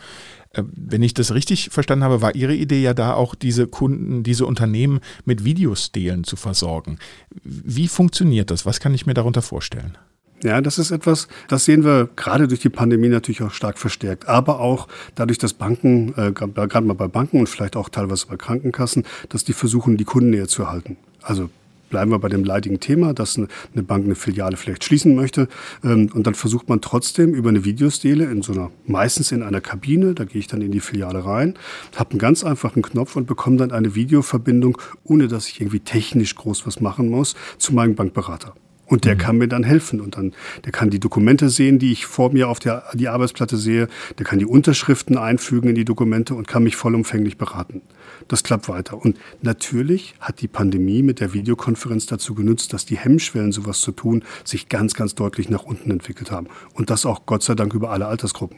Äh, 0.51 0.63
wenn 0.75 1.01
ich 1.03 1.13
das 1.13 1.33
richtig 1.33 1.69
verstanden 1.69 2.03
habe, 2.03 2.21
war 2.21 2.35
Ihre 2.35 2.53
Idee 2.53 2.81
ja 2.81 2.93
da 2.93 3.13
auch, 3.13 3.33
diese 3.33 3.65
Kunden, 3.65 4.23
diese 4.23 4.45
Unternehmen 4.45 4.99
mit 5.23 5.45
Videostelen 5.45 6.25
zu 6.25 6.35
versorgen. 6.35 6.99
Wie 7.45 7.87
funktioniert 7.87 8.51
das? 8.51 8.65
Was 8.65 8.81
kann 8.81 8.93
ich 8.93 9.05
mir 9.05 9.13
darunter 9.13 9.41
vorstellen? 9.41 9.97
Ja, 10.45 10.61
das 10.61 10.77
ist 10.77 10.91
etwas, 10.91 11.27
das 11.47 11.65
sehen 11.65 11.83
wir 11.83 12.07
gerade 12.15 12.47
durch 12.47 12.59
die 12.59 12.69
Pandemie 12.69 13.09
natürlich 13.09 13.41
auch 13.41 13.51
stark 13.51 13.79
verstärkt. 13.79 14.27
Aber 14.27 14.59
auch 14.59 14.87
dadurch, 15.15 15.39
dass 15.39 15.53
Banken, 15.53 16.13
äh, 16.17 16.31
gerade 16.31 16.81
mal 16.81 16.93
bei 16.93 17.07
Banken 17.07 17.39
und 17.39 17.49
vielleicht 17.49 17.75
auch 17.75 17.89
teilweise 17.89 18.27
bei 18.27 18.37
Krankenkassen, 18.37 19.05
dass 19.29 19.43
die 19.43 19.53
versuchen, 19.53 19.97
die 19.97 20.03
Kunden 20.03 20.29
näher 20.29 20.47
zu 20.47 20.69
halten. 20.69 20.97
Also 21.23 21.49
bleiben 21.89 22.11
wir 22.11 22.19
bei 22.19 22.29
dem 22.29 22.43
leidigen 22.43 22.79
Thema, 22.79 23.15
dass 23.15 23.37
eine 23.37 23.83
Bank 23.83 24.05
eine 24.05 24.13
Filiale 24.13 24.55
vielleicht 24.55 24.83
schließen 24.83 25.15
möchte. 25.15 25.47
Ähm, 25.83 26.11
und 26.13 26.27
dann 26.27 26.35
versucht 26.35 26.69
man 26.69 26.79
trotzdem 26.79 27.33
über 27.33 27.49
eine 27.49 27.65
Videostele 27.65 28.25
in 28.25 28.43
so 28.43 28.53
einer, 28.53 28.69
meistens 28.85 29.31
in 29.31 29.41
einer 29.41 29.61
Kabine, 29.61 30.13
da 30.13 30.25
gehe 30.25 30.37
ich 30.37 30.47
dann 30.47 30.61
in 30.61 30.71
die 30.71 30.79
Filiale 30.79 31.25
rein, 31.25 31.55
habe 31.95 32.11
einen 32.11 32.19
ganz 32.19 32.43
einfachen 32.43 32.83
Knopf 32.83 33.15
und 33.15 33.25
bekomme 33.25 33.57
dann 33.57 33.71
eine 33.71 33.95
Videoverbindung, 33.95 34.77
ohne 35.03 35.27
dass 35.27 35.47
ich 35.47 35.59
irgendwie 35.59 35.79
technisch 35.79 36.35
groß 36.35 36.67
was 36.67 36.81
machen 36.81 37.09
muss, 37.09 37.33
zu 37.57 37.73
meinem 37.73 37.95
Bankberater. 37.95 38.53
Und 38.85 39.05
der 39.05 39.15
mhm. 39.15 39.19
kann 39.19 39.37
mir 39.37 39.47
dann 39.47 39.63
helfen 39.63 39.99
und 40.01 40.17
dann, 40.17 40.33
der 40.63 40.71
kann 40.71 40.89
die 40.89 40.99
Dokumente 40.99 41.49
sehen, 41.49 41.79
die 41.79 41.91
ich 41.91 42.05
vor 42.05 42.31
mir 42.31 42.49
auf 42.49 42.59
der 42.59 42.83
die 42.93 43.07
Arbeitsplatte 43.07 43.57
sehe. 43.57 43.87
Der 44.17 44.25
kann 44.25 44.39
die 44.39 44.45
Unterschriften 44.45 45.17
einfügen 45.17 45.69
in 45.69 45.75
die 45.75 45.85
Dokumente 45.85 46.35
und 46.35 46.47
kann 46.47 46.63
mich 46.63 46.75
vollumfänglich 46.75 47.37
beraten. 47.37 47.81
Das 48.27 48.43
klappt 48.43 48.69
weiter. 48.69 48.97
Und 48.97 49.17
natürlich 49.41 50.15
hat 50.19 50.41
die 50.41 50.47
Pandemie 50.47 51.03
mit 51.03 51.19
der 51.19 51.33
Videokonferenz 51.33 52.05
dazu 52.05 52.35
genutzt, 52.35 52.73
dass 52.73 52.85
die 52.85 52.97
Hemmschwellen, 52.97 53.51
sowas 53.51 53.81
zu 53.81 53.91
tun, 53.91 54.23
sich 54.43 54.69
ganz, 54.69 54.93
ganz 54.93 55.15
deutlich 55.15 55.49
nach 55.49 55.63
unten 55.63 55.91
entwickelt 55.91 56.31
haben. 56.31 56.47
Und 56.73 56.89
das 56.89 57.05
auch 57.05 57.25
Gott 57.25 57.43
sei 57.43 57.55
Dank 57.55 57.73
über 57.73 57.91
alle 57.91 58.07
Altersgruppen. 58.07 58.57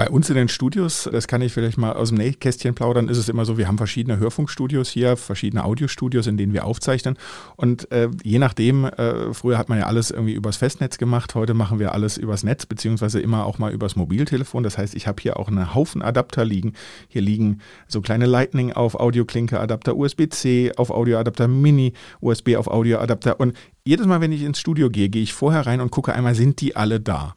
Bei 0.00 0.08
uns 0.08 0.30
in 0.30 0.34
den 0.34 0.48
Studios, 0.48 1.10
das 1.12 1.28
kann 1.28 1.42
ich 1.42 1.52
vielleicht 1.52 1.76
mal 1.76 1.92
aus 1.92 2.08
dem 2.08 2.16
Nähkästchen 2.16 2.74
plaudern, 2.74 3.08
ist 3.10 3.18
es 3.18 3.28
immer 3.28 3.44
so, 3.44 3.58
wir 3.58 3.68
haben 3.68 3.76
verschiedene 3.76 4.16
Hörfunkstudios 4.16 4.88
hier, 4.88 5.18
verschiedene 5.18 5.62
Audiostudios, 5.62 6.26
in 6.26 6.38
denen 6.38 6.54
wir 6.54 6.64
aufzeichnen. 6.64 7.18
Und 7.56 7.92
äh, 7.92 8.08
je 8.22 8.38
nachdem, 8.38 8.86
äh, 8.86 9.34
früher 9.34 9.58
hat 9.58 9.68
man 9.68 9.78
ja 9.78 9.84
alles 9.84 10.10
irgendwie 10.10 10.32
übers 10.32 10.56
Festnetz 10.56 10.96
gemacht, 10.96 11.34
heute 11.34 11.52
machen 11.52 11.78
wir 11.78 11.92
alles 11.92 12.16
übers 12.16 12.44
Netz, 12.44 12.64
beziehungsweise 12.64 13.20
immer 13.20 13.44
auch 13.44 13.58
mal 13.58 13.74
übers 13.74 13.94
Mobiltelefon. 13.94 14.62
Das 14.62 14.78
heißt, 14.78 14.94
ich 14.94 15.06
habe 15.06 15.20
hier 15.20 15.38
auch 15.38 15.48
einen 15.48 15.74
Haufen 15.74 16.00
Adapter 16.00 16.46
liegen. 16.46 16.72
Hier 17.08 17.20
liegen 17.20 17.58
so 17.86 18.00
kleine 18.00 18.24
Lightning 18.24 18.72
auf 18.72 18.94
Audioklinke-Adapter, 18.94 19.94
USB-C 19.94 20.72
auf 20.78 20.88
Audioadapter, 20.88 21.46
Mini, 21.46 21.92
USB 22.22 22.56
auf 22.56 22.68
Audioadapter. 22.68 23.38
Und 23.38 23.54
jedes 23.84 24.06
Mal, 24.06 24.22
wenn 24.22 24.32
ich 24.32 24.44
ins 24.44 24.60
Studio 24.60 24.88
gehe, 24.88 25.10
gehe 25.10 25.22
ich 25.22 25.34
vorher 25.34 25.66
rein 25.66 25.82
und 25.82 25.90
gucke 25.90 26.14
einmal, 26.14 26.34
sind 26.34 26.62
die 26.62 26.74
alle 26.74 27.00
da? 27.00 27.34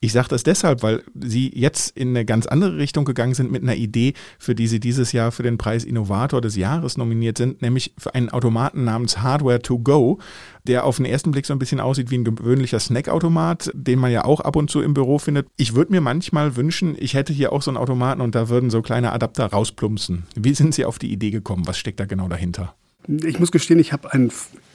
Ich 0.00 0.12
sage 0.12 0.28
das 0.28 0.42
deshalb, 0.42 0.82
weil 0.82 1.02
Sie 1.14 1.50
jetzt 1.54 1.96
in 1.96 2.10
eine 2.10 2.24
ganz 2.24 2.46
andere 2.46 2.76
Richtung 2.76 3.04
gegangen 3.04 3.34
sind 3.34 3.50
mit 3.50 3.62
einer 3.62 3.74
Idee, 3.74 4.14
für 4.38 4.54
die 4.54 4.66
Sie 4.66 4.80
dieses 4.80 5.12
Jahr 5.12 5.32
für 5.32 5.42
den 5.42 5.58
Preis 5.58 5.84
Innovator 5.84 6.40
des 6.40 6.56
Jahres 6.56 6.96
nominiert 6.96 7.38
sind, 7.38 7.62
nämlich 7.62 7.94
für 7.98 8.14
einen 8.14 8.28
Automaten 8.28 8.84
namens 8.84 9.18
Hardware 9.18 9.60
to 9.60 9.78
Go, 9.78 10.18
der 10.66 10.84
auf 10.84 10.96
den 10.96 11.06
ersten 11.06 11.30
Blick 11.30 11.46
so 11.46 11.52
ein 11.52 11.58
bisschen 11.58 11.80
aussieht 11.80 12.10
wie 12.10 12.18
ein 12.18 12.24
gewöhnlicher 12.24 12.80
Snackautomat, 12.80 13.70
den 13.74 13.98
man 13.98 14.12
ja 14.12 14.24
auch 14.24 14.40
ab 14.40 14.56
und 14.56 14.70
zu 14.70 14.80
im 14.80 14.94
Büro 14.94 15.18
findet. 15.18 15.46
Ich 15.56 15.74
würde 15.74 15.92
mir 15.92 16.00
manchmal 16.00 16.56
wünschen, 16.56 16.96
ich 16.98 17.14
hätte 17.14 17.32
hier 17.32 17.52
auch 17.52 17.62
so 17.62 17.70
einen 17.70 17.78
Automaten 17.78 18.20
und 18.20 18.34
da 18.34 18.48
würden 18.48 18.70
so 18.70 18.82
kleine 18.82 19.12
Adapter 19.12 19.46
rausplumpsen. 19.46 20.24
Wie 20.34 20.54
sind 20.54 20.74
Sie 20.74 20.84
auf 20.84 20.98
die 20.98 21.12
Idee 21.12 21.30
gekommen? 21.30 21.66
Was 21.66 21.78
steckt 21.78 22.00
da 22.00 22.06
genau 22.06 22.28
dahinter? 22.28 22.74
Ich 23.06 23.38
muss 23.38 23.52
gestehen, 23.52 23.78
ich 23.78 23.92
habe 23.92 24.12
ein 24.12 24.30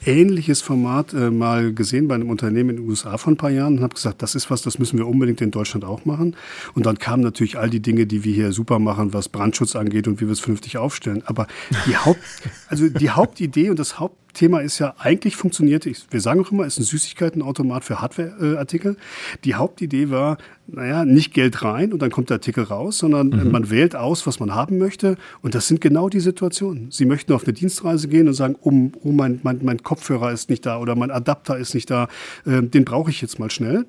ähnliches 0.06 0.62
Format 0.62 1.12
äh, 1.12 1.30
mal 1.30 1.74
gesehen 1.74 2.06
bei 2.06 2.14
einem 2.14 2.30
Unternehmen 2.30 2.70
in 2.70 2.76
den 2.76 2.88
USA 2.88 3.18
vor 3.18 3.32
ein 3.32 3.36
paar 3.36 3.50
Jahren 3.50 3.78
und 3.78 3.82
habe 3.82 3.94
gesagt, 3.94 4.22
das 4.22 4.34
ist 4.34 4.50
was, 4.50 4.62
das 4.62 4.78
müssen 4.78 4.98
wir 4.98 5.06
unbedingt 5.08 5.40
in 5.40 5.50
Deutschland 5.50 5.84
auch 5.84 6.04
machen. 6.04 6.36
Und 6.74 6.86
dann 6.86 6.98
kamen 6.98 7.22
natürlich 7.22 7.58
all 7.58 7.70
die 7.70 7.80
Dinge, 7.80 8.06
die 8.06 8.22
wir 8.22 8.32
hier 8.32 8.52
super 8.52 8.78
machen, 8.78 9.12
was 9.12 9.28
Brandschutz 9.28 9.74
angeht 9.74 10.06
und 10.06 10.20
wie 10.20 10.26
wir 10.26 10.32
es 10.32 10.40
vernünftig 10.40 10.78
aufstellen. 10.78 11.22
Aber 11.26 11.48
die 11.86 11.96
Haupt, 11.96 12.20
also 12.68 12.88
die 12.88 13.10
Hauptidee 13.10 13.70
und 13.70 13.78
das 13.78 13.98
Hauptthema 14.30 14.60
ist 14.60 14.78
ja 14.78 14.94
eigentlich 14.98 15.34
funktioniert, 15.34 15.86
wir 15.86 16.20
sagen 16.20 16.40
auch 16.40 16.52
immer, 16.52 16.64
es 16.64 16.74
ist 16.74 16.80
ein 16.80 16.84
Süßigkeitenautomat 16.84 17.82
für 17.82 18.00
Hardwareartikel. 18.00 18.96
Die 19.44 19.56
Hauptidee 19.56 20.10
war, 20.10 20.38
naja, 20.68 21.04
nicht 21.04 21.34
Geld 21.34 21.64
rein 21.64 21.92
und 21.92 22.00
dann 22.00 22.12
kommt 22.12 22.30
der 22.30 22.36
Artikel 22.36 22.62
raus, 22.62 22.98
sondern 22.98 23.30
mhm. 23.30 23.50
man 23.50 23.70
wählt 23.70 23.96
aus, 23.96 24.28
was 24.28 24.38
man 24.38 24.54
haben 24.54 24.78
möchte. 24.78 25.16
Und 25.42 25.56
das 25.56 25.66
sind 25.66 25.80
genau 25.80 26.08
die 26.08 26.20
Situationen. 26.20 26.92
Sie 26.92 27.06
möchten 27.06 27.32
auf 27.32 27.42
eine 27.42 27.54
Dienstreise 27.54 28.06
gehen 28.06 28.28
und 28.28 28.34
sagen, 28.34 28.54
oh, 28.62 28.70
oh 29.02 29.10
mein, 29.10 29.40
mein, 29.42 29.58
mein 29.62 29.82
Kopfhörer 29.82 30.30
ist 30.30 30.48
nicht 30.48 30.64
da 30.64 30.78
oder 30.78 30.94
mein 30.94 31.10
Adapter 31.10 31.58
ist 31.58 31.74
nicht 31.74 31.90
da, 31.90 32.06
äh, 32.46 32.62
den 32.62 32.84
brauche 32.84 33.10
ich 33.10 33.20
jetzt 33.20 33.40
mal 33.40 33.50
schnell. 33.50 33.84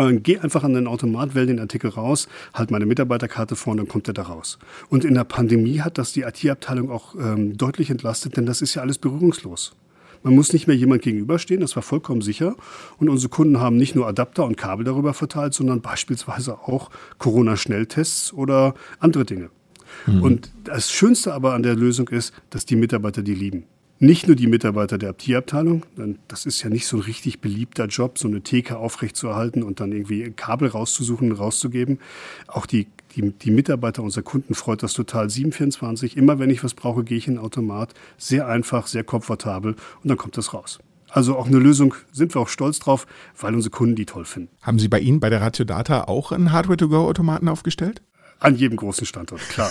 Äh, 0.00 0.14
geh 0.14 0.38
einfach 0.38 0.64
an 0.64 0.72
den 0.72 0.86
Automat, 0.86 1.34
wähle 1.34 1.46
den 1.46 1.60
Artikel 1.60 1.90
raus, 1.90 2.28
halt 2.54 2.70
meine 2.70 2.86
Mitarbeiterkarte 2.86 3.54
vor 3.54 3.72
und 3.72 3.76
dann 3.76 3.88
kommt 3.88 4.08
er 4.08 4.14
da 4.14 4.22
raus. 4.22 4.58
Und 4.88 5.04
in 5.04 5.14
der 5.14 5.24
Pandemie 5.24 5.80
hat 5.80 5.98
das 5.98 6.12
die 6.12 6.22
IT-Abteilung 6.22 6.90
auch 6.90 7.14
ähm, 7.14 7.56
deutlich 7.56 7.90
entlastet, 7.90 8.36
denn 8.36 8.46
das 8.46 8.62
ist 8.62 8.74
ja 8.74 8.82
alles 8.82 8.98
berührungslos. 8.98 9.72
Man 10.22 10.34
muss 10.34 10.52
nicht 10.52 10.66
mehr 10.66 10.76
jemand 10.76 11.02
gegenüberstehen, 11.02 11.60
das 11.60 11.76
war 11.76 11.82
vollkommen 11.82 12.20
sicher. 12.20 12.54
Und 12.98 13.08
unsere 13.08 13.30
Kunden 13.30 13.58
haben 13.58 13.76
nicht 13.76 13.94
nur 13.94 14.06
Adapter 14.06 14.44
und 14.44 14.56
Kabel 14.56 14.84
darüber 14.84 15.14
verteilt, 15.14 15.54
sondern 15.54 15.80
beispielsweise 15.80 16.58
auch 16.58 16.90
Corona-Schnelltests 17.18 18.32
oder 18.32 18.74
andere 18.98 19.24
Dinge. 19.24 19.48
Mhm. 20.06 20.22
Und 20.22 20.50
das 20.64 20.90
Schönste 20.90 21.32
aber 21.32 21.54
an 21.54 21.62
der 21.62 21.74
Lösung 21.74 22.08
ist, 22.08 22.34
dass 22.50 22.66
die 22.66 22.76
Mitarbeiter 22.76 23.22
die 23.22 23.34
lieben 23.34 23.64
nicht 24.00 24.26
nur 24.26 24.34
die 24.34 24.46
Mitarbeiter 24.46 24.96
der 24.96 25.16
Tierabteilung, 25.16 25.84
das 26.26 26.46
ist 26.46 26.62
ja 26.62 26.70
nicht 26.70 26.86
so 26.86 26.96
ein 26.96 27.02
richtig 27.02 27.40
beliebter 27.40 27.86
Job, 27.86 28.18
so 28.18 28.28
eine 28.28 28.40
Theke 28.40 28.78
aufrechtzuerhalten 28.78 29.62
und 29.62 29.78
dann 29.78 29.92
irgendwie 29.92 30.30
Kabel 30.30 30.68
rauszusuchen 30.68 31.30
und 31.30 31.38
rauszugeben. 31.38 31.98
Auch 32.46 32.64
die, 32.64 32.86
die, 33.14 33.30
die 33.30 33.50
Mitarbeiter 33.50 34.02
unserer 34.02 34.22
Kunden 34.22 34.54
freut 34.54 34.82
das 34.82 34.94
total. 34.94 35.28
724, 35.28 36.16
immer 36.16 36.38
wenn 36.38 36.48
ich 36.48 36.64
was 36.64 36.72
brauche, 36.72 37.04
gehe 37.04 37.18
ich 37.18 37.28
in 37.28 37.34
den 37.34 37.44
Automat. 37.44 37.92
Sehr 38.16 38.48
einfach, 38.48 38.86
sehr 38.86 39.04
komfortabel 39.04 39.72
und 40.02 40.08
dann 40.08 40.16
kommt 40.16 40.38
das 40.38 40.54
raus. 40.54 40.78
Also 41.10 41.36
auch 41.36 41.46
eine 41.46 41.58
Lösung, 41.58 41.94
sind 42.10 42.34
wir 42.34 42.40
auch 42.40 42.48
stolz 42.48 42.78
drauf, 42.78 43.06
weil 43.38 43.54
unsere 43.54 43.70
Kunden 43.70 43.96
die 43.96 44.06
toll 44.06 44.24
finden. 44.24 44.48
Haben 44.62 44.78
Sie 44.78 44.88
bei 44.88 45.00
Ihnen 45.00 45.20
bei 45.20 45.28
der 45.28 45.42
Ratio 45.42 45.66
Data 45.66 46.04
auch 46.04 46.32
einen 46.32 46.52
Hardware-to-Go-Automaten 46.52 47.48
aufgestellt? 47.48 48.00
An 48.40 48.54
jedem 48.54 48.78
großen 48.78 49.06
Standort, 49.06 49.42
klar. 49.50 49.70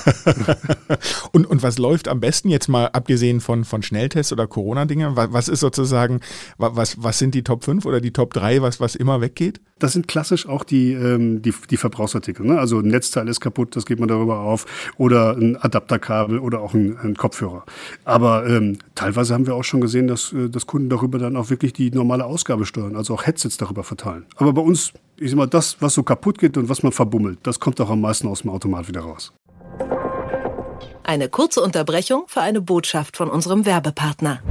und, 1.32 1.48
und 1.48 1.64
was 1.64 1.80
läuft 1.80 2.08
am 2.08 2.20
besten 2.20 2.50
jetzt 2.50 2.68
mal 2.68 2.86
abgesehen 2.86 3.42
von, 3.42 3.66
von 3.66 3.82
Schnelltests 3.82 4.32
oder 4.32 4.46
Corona-Dinge? 4.46 5.16
Was, 5.16 5.34
was 5.34 5.48
ist 5.48 5.62
sozusagen, 5.62 6.20
was, 6.58 7.02
was 7.02 7.18
sind 7.18 7.34
die 7.34 7.44
Top 7.44 7.64
5 7.64 7.86
oder 7.88 8.00
die 8.00 8.12
Top 8.12 8.32
3, 8.32 8.62
was, 8.62 8.80
was 8.80 8.96
immer 8.96 9.22
weggeht? 9.22 9.60
Das 9.80 9.94
sind 9.94 10.08
klassisch 10.08 10.48
auch 10.48 10.64
die, 10.64 10.94
ähm, 10.94 11.42
die, 11.42 11.52
die 11.70 11.78
Verbrauchsartikel. 11.78 12.46
Ne? 12.46 12.60
Also 12.60 12.80
ein 12.80 12.88
Netzteil 12.88 13.28
ist 13.28 13.40
kaputt, 13.40 13.76
das 13.76 13.88
geht 13.88 14.00
man 14.00 14.08
darüber 14.08 14.42
auf. 14.42 14.68
Oder 14.98 15.36
ein 15.36 15.58
Adapterkabel 15.58 16.38
oder 16.38 16.60
auch 16.62 16.76
ein, 16.76 16.96
ein 16.98 17.16
Kopfhörer. 17.16 17.66
Aber 18.06 18.46
ähm, 18.48 18.78
teilweise 18.94 19.34
haben 19.34 19.48
wir 19.48 19.56
auch 19.56 19.64
schon 19.64 19.82
gesehen, 19.82 20.08
dass, 20.08 20.32
äh, 20.32 20.48
dass 20.48 20.68
Kunden 20.68 20.90
darüber 20.90 21.18
dann 21.18 21.36
auch 21.38 21.50
wirklich 21.50 21.74
die 21.74 21.90
normale 21.90 22.26
Ausgabe 22.26 22.68
steuern, 22.68 22.96
also 22.96 23.16
auch 23.16 23.26
Headsets 23.26 23.58
darüber 23.58 23.84
verteilen. 23.84 24.28
Aber 24.36 24.54
bei 24.54 24.62
uns, 24.62 24.94
ich 25.20 25.32
sag 25.32 25.38
mal, 25.38 25.48
das, 25.48 25.82
was 25.82 25.94
so 25.94 26.04
kaputt 26.04 26.38
geht 26.38 26.58
und 26.58 26.70
was 26.70 26.84
man 26.84 26.92
verbummelt, 26.92 27.40
das 27.44 27.60
kommt 27.60 27.80
auch 27.82 27.90
am 27.90 28.02
meisten 28.02 28.28
aus 28.28 28.42
dem 28.42 28.52
Automat 28.52 28.88
wieder 28.88 29.02
raus. 29.02 29.34
Eine 31.04 31.30
kurze 31.30 31.62
Unterbrechung 31.62 32.26
für 32.28 32.42
eine 32.42 32.62
Botschaft 32.62 33.18
von 33.18 33.30
unserem 33.30 33.66
Werbepartner. 33.66 34.42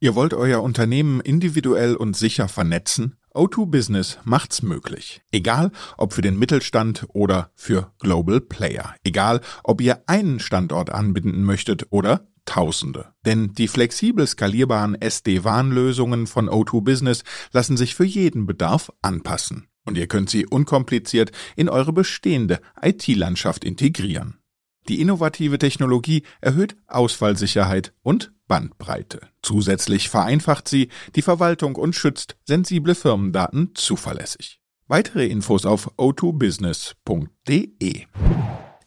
Ihr 0.00 0.14
wollt 0.14 0.32
euer 0.32 0.62
Unternehmen 0.62 1.20
individuell 1.20 1.96
und 1.96 2.16
sicher 2.16 2.48
vernetzen? 2.48 3.16
O2 3.34 3.66
Business 3.66 4.18
macht's 4.24 4.62
möglich. 4.62 5.22
Egal, 5.32 5.72
ob 5.96 6.12
für 6.12 6.22
den 6.22 6.38
Mittelstand 6.38 7.06
oder 7.12 7.50
für 7.54 7.92
Global 7.98 8.40
Player. 8.40 8.94
Egal, 9.02 9.40
ob 9.64 9.80
ihr 9.80 10.02
einen 10.06 10.38
Standort 10.38 10.90
anbinden 10.90 11.42
möchtet 11.42 11.86
oder 11.90 12.28
Tausende. 12.48 13.12
Denn 13.26 13.52
die 13.52 13.68
flexibel 13.68 14.26
skalierbaren 14.26 14.94
SD-WAN-Lösungen 14.98 16.26
von 16.26 16.48
O2 16.48 16.82
Business 16.82 17.22
lassen 17.52 17.76
sich 17.76 17.94
für 17.94 18.06
jeden 18.06 18.46
Bedarf 18.46 18.90
anpassen. 19.02 19.68
Und 19.88 19.96
ihr 19.96 20.06
könnt 20.06 20.28
sie 20.28 20.44
unkompliziert 20.44 21.32
in 21.56 21.70
eure 21.70 21.94
bestehende 21.94 22.60
IT-Landschaft 22.82 23.64
integrieren. 23.64 24.36
Die 24.86 25.00
innovative 25.00 25.58
Technologie 25.58 26.24
erhöht 26.42 26.76
Ausfallsicherheit 26.86 27.94
und 28.02 28.34
Bandbreite. 28.48 29.20
Zusätzlich 29.40 30.10
vereinfacht 30.10 30.68
sie 30.68 30.90
die 31.16 31.22
Verwaltung 31.22 31.76
und 31.76 31.94
schützt 31.94 32.36
sensible 32.44 32.94
Firmendaten 32.94 33.70
zuverlässig. 33.74 34.60
Weitere 34.88 35.26
Infos 35.26 35.64
auf 35.64 35.90
o2business.de. 35.96 38.04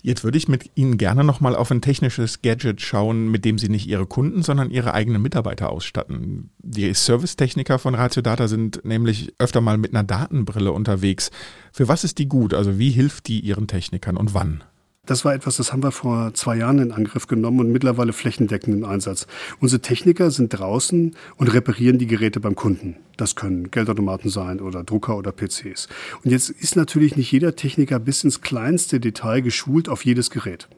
Jetzt 0.04 0.24
würde 0.24 0.38
ich 0.38 0.48
mit 0.48 0.72
Ihnen 0.76 0.98
gerne 0.98 1.24
nochmal 1.24 1.56
auf 1.56 1.70
ein 1.70 1.82
technisches 1.82 2.42
Gadget 2.42 2.82
schauen, 2.82 3.30
mit 3.30 3.46
dem 3.46 3.60
Sie 3.60 3.70
nicht 3.70 3.88
Ihre 3.88 4.08
Kunden, 4.08 4.42
sondern 4.42 4.72
Ihre 4.72 4.94
eigenen 4.94 5.22
Mitarbeiter 5.22 5.70
ausstatten. 5.70 6.50
Die 6.60 6.94
Servicetechniker 6.94 7.78
von 7.78 7.94
Ratio 7.94 8.22
Data 8.22 8.48
sind 8.48 8.84
nämlich 8.84 9.34
öfter 9.38 9.62
mal 9.62 9.78
mit 9.78 9.94
einer 9.94 10.04
Datenbrille 10.04 10.72
unterwegs. 10.72 11.30
Für 11.72 11.88
was 11.88 12.04
ist 12.04 12.18
die 12.18 12.28
gut? 12.28 12.54
Also 12.54 12.80
wie 12.80 12.90
hilft 12.90 13.28
die 13.28 13.40
Ihren 13.40 13.68
Technikern 13.68 14.18
und 14.18 14.34
wann? 14.34 14.64
Das 15.08 15.26
war 15.26 15.34
etwas, 15.34 15.58
das 15.58 15.74
haben 15.74 15.82
wir 15.82 15.92
vor 15.92 16.32
zwei 16.36 16.58
Jahren 16.58 16.78
in 16.78 16.92
Angriff 16.92 17.26
genommen 17.26 17.60
und 17.60 17.72
mittlerweile 17.72 18.14
flächendeckend 18.14 18.78
im 18.78 18.86
Einsatz. 18.86 19.26
Unsere 19.60 19.82
Techniker 19.82 20.30
sind 20.30 20.50
draußen 20.50 21.16
und 21.38 21.48
reparieren 21.48 21.98
die 21.98 22.06
Geräte 22.06 22.40
beim 22.40 22.54
Kunden. 22.54 22.98
Das 23.18 23.36
können 23.36 23.72
Geldautomaten 23.72 24.30
sein 24.30 24.60
oder 24.60 24.84
Drucker 24.84 25.18
oder 25.18 25.32
PCs. 25.32 25.88
Und 26.24 26.30
jetzt 26.30 26.52
ist 26.52 26.76
natürlich 26.76 27.16
nicht 27.16 27.32
jeder 27.32 27.56
Techniker 27.56 27.98
bis 27.98 28.24
ins 28.24 28.42
kleinste 28.42 29.00
Detail 29.00 29.42
geschult 29.42 29.90
auf 29.90 30.06
jedes 30.06 30.30
Gerät. 30.30 30.70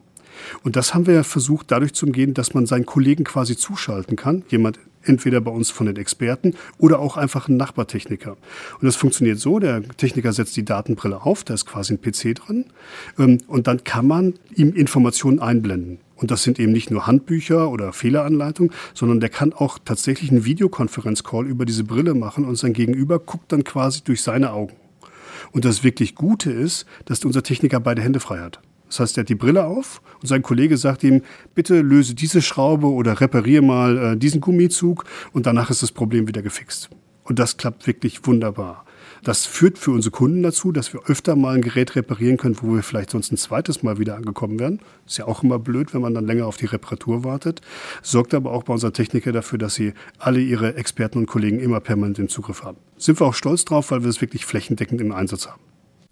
Und 0.62 0.76
das 0.76 0.94
haben 0.94 1.06
wir 1.06 1.22
versucht 1.22 1.70
dadurch 1.70 1.92
zu 1.92 2.06
umgehen, 2.06 2.32
dass 2.32 2.54
man 2.54 2.64
seinen 2.64 2.86
Kollegen 2.86 3.24
quasi 3.24 3.56
zuschalten 3.56 4.16
kann. 4.16 4.42
Jemand 4.48 4.80
entweder 5.04 5.40
bei 5.40 5.50
uns 5.50 5.70
von 5.70 5.86
den 5.86 5.96
Experten 5.96 6.54
oder 6.78 6.98
auch 6.98 7.16
einfach 7.16 7.48
ein 7.48 7.56
Nachbartechniker. 7.56 8.32
Und 8.32 8.84
das 8.84 8.96
funktioniert 8.96 9.38
so, 9.38 9.58
der 9.58 9.82
Techniker 9.96 10.32
setzt 10.32 10.56
die 10.56 10.64
Datenbrille 10.64 11.22
auf, 11.22 11.44
da 11.44 11.54
ist 11.54 11.66
quasi 11.66 11.94
ein 11.94 12.00
PC 12.00 12.34
drin 12.34 12.66
ähm, 13.18 13.38
und 13.46 13.66
dann 13.66 13.84
kann 13.84 14.06
man 14.06 14.34
ihm 14.54 14.72
Informationen 14.74 15.40
einblenden. 15.40 15.98
Und 16.16 16.30
das 16.30 16.42
sind 16.42 16.58
eben 16.58 16.72
nicht 16.72 16.90
nur 16.90 17.06
Handbücher 17.06 17.70
oder 17.70 17.92
Fehleranleitungen, 17.92 18.72
sondern 18.94 19.20
der 19.20 19.30
kann 19.30 19.52
auch 19.52 19.78
tatsächlich 19.84 20.30
einen 20.30 20.44
Videokonferenzcall 20.44 21.46
über 21.46 21.64
diese 21.64 21.84
Brille 21.84 22.14
machen 22.14 22.44
und 22.44 22.56
sein 22.56 22.72
Gegenüber 22.72 23.18
guckt 23.18 23.52
dann 23.52 23.64
quasi 23.64 24.02
durch 24.04 24.22
seine 24.22 24.52
Augen. 24.52 24.74
Und 25.52 25.64
das 25.64 25.84
wirklich 25.84 26.14
Gute 26.14 26.50
ist, 26.50 26.86
dass 27.04 27.24
unser 27.24 27.42
Techniker 27.42 27.80
beide 27.80 28.02
Hände 28.02 28.20
frei 28.20 28.38
hat. 28.38 28.60
Das 28.88 29.00
heißt, 29.00 29.18
er 29.18 29.22
hat 29.22 29.28
die 29.28 29.34
Brille 29.34 29.64
auf 29.64 30.02
und 30.20 30.28
sein 30.28 30.42
Kollege 30.42 30.76
sagt 30.76 31.04
ihm, 31.04 31.22
bitte 31.54 31.80
löse 31.80 32.14
diese 32.14 32.42
Schraube 32.42 32.86
oder 32.86 33.20
repariere 33.20 33.62
mal 33.62 33.98
äh, 33.98 34.16
diesen 34.16 34.40
Gummizug 34.40 35.04
und 35.32 35.46
danach 35.46 35.70
ist 35.70 35.82
das 35.82 35.92
Problem 35.92 36.28
wieder 36.28 36.42
gefixt. 36.42 36.90
Und 37.24 37.38
das 37.38 37.56
klappt 37.56 37.86
wirklich 37.86 38.26
wunderbar. 38.26 38.84
Das 39.24 39.46
führt 39.46 39.78
für 39.78 39.90
unsere 39.90 40.10
Kunden 40.10 40.42
dazu, 40.42 40.70
dass 40.70 40.92
wir 40.92 41.00
öfter 41.06 41.34
mal 41.34 41.54
ein 41.54 41.62
Gerät 41.62 41.96
reparieren 41.96 42.36
können, 42.36 42.58
wo 42.60 42.74
wir 42.74 42.82
vielleicht 42.82 43.10
sonst 43.10 43.32
ein 43.32 43.38
zweites 43.38 43.82
Mal 43.82 43.98
wieder 43.98 44.16
angekommen 44.16 44.60
wären. 44.60 44.80
Ist 45.06 45.16
ja 45.16 45.26
auch 45.26 45.42
immer 45.42 45.58
blöd, 45.58 45.94
wenn 45.94 46.02
man 46.02 46.12
dann 46.12 46.26
länger 46.26 46.46
auf 46.46 46.58
die 46.58 46.66
Reparatur 46.66 47.24
wartet. 47.24 47.62
Sorgt 48.02 48.34
aber 48.34 48.52
auch 48.52 48.64
bei 48.64 48.74
unseren 48.74 48.92
Techniker 48.92 49.32
dafür, 49.32 49.58
dass 49.58 49.74
sie 49.74 49.94
alle 50.18 50.40
ihre 50.40 50.76
Experten 50.76 51.18
und 51.18 51.26
Kollegen 51.26 51.58
immer 51.58 51.80
permanent 51.80 52.18
im 52.18 52.28
Zugriff 52.28 52.64
haben. 52.64 52.76
Sind 52.98 53.18
wir 53.18 53.26
auch 53.26 53.34
stolz 53.34 53.64
drauf, 53.64 53.90
weil 53.90 54.02
wir 54.02 54.10
es 54.10 54.20
wirklich 54.20 54.44
flächendeckend 54.44 55.00
im 55.00 55.12
Einsatz 55.12 55.46
haben. 55.46 55.60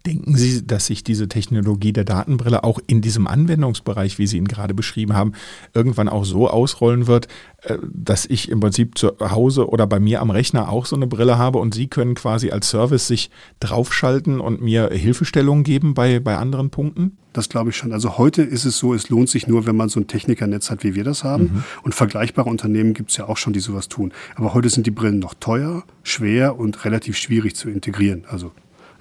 Denken 0.05 0.35
Sie, 0.35 0.67
dass 0.67 0.87
sich 0.87 1.05
diese 1.05 1.29
Technologie 1.29 1.93
der 1.93 2.03
Datenbrille 2.03 2.65
auch 2.65 2.79
in 2.87 2.99
diesem 2.99 3.25
Anwendungsbereich, 3.25 4.19
wie 4.19 4.27
Sie 4.27 4.37
ihn 4.37 4.49
gerade 4.49 4.73
beschrieben 4.73 5.13
haben, 5.13 5.31
irgendwann 5.73 6.09
auch 6.09 6.25
so 6.25 6.49
ausrollen 6.49 7.07
wird, 7.07 7.29
äh, 7.61 7.77
dass 7.93 8.25
ich 8.25 8.49
im 8.49 8.59
Prinzip 8.59 8.97
zu 8.97 9.13
Hause 9.21 9.69
oder 9.69 9.87
bei 9.87 10.01
mir 10.01 10.19
am 10.19 10.29
Rechner 10.29 10.69
auch 10.69 10.87
so 10.87 10.97
eine 10.97 11.07
Brille 11.07 11.37
habe 11.37 11.59
und 11.59 11.73
Sie 11.73 11.87
können 11.87 12.15
quasi 12.15 12.51
als 12.51 12.69
Service 12.69 13.07
sich 13.07 13.29
draufschalten 13.61 14.41
und 14.41 14.61
mir 14.61 14.89
Hilfestellungen 14.91 15.63
geben 15.63 15.93
bei, 15.93 16.19
bei 16.19 16.35
anderen 16.35 16.69
Punkten? 16.69 17.17
Das 17.31 17.47
glaube 17.47 17.69
ich 17.69 17.77
schon. 17.77 17.93
Also 17.93 18.17
heute 18.17 18.43
ist 18.43 18.65
es 18.65 18.77
so, 18.77 18.93
es 18.93 19.09
lohnt 19.09 19.29
sich 19.29 19.47
nur, 19.47 19.65
wenn 19.65 19.77
man 19.77 19.87
so 19.87 20.01
ein 20.01 20.07
Technikernetz 20.07 20.69
hat, 20.69 20.83
wie 20.83 20.95
wir 20.95 21.05
das 21.05 21.23
haben. 21.23 21.43
Mhm. 21.45 21.63
Und 21.83 21.95
vergleichbare 21.95 22.49
Unternehmen 22.49 22.93
gibt 22.93 23.11
es 23.11 23.17
ja 23.17 23.29
auch 23.29 23.37
schon, 23.37 23.53
die 23.53 23.61
sowas 23.61 23.87
tun. 23.87 24.11
Aber 24.35 24.53
heute 24.53 24.69
sind 24.69 24.85
die 24.85 24.91
Brillen 24.91 25.19
noch 25.19 25.33
teuer, 25.33 25.83
schwer 26.03 26.59
und 26.59 26.83
relativ 26.83 27.15
schwierig 27.15 27.55
zu 27.55 27.69
integrieren. 27.69 28.25
Also 28.27 28.51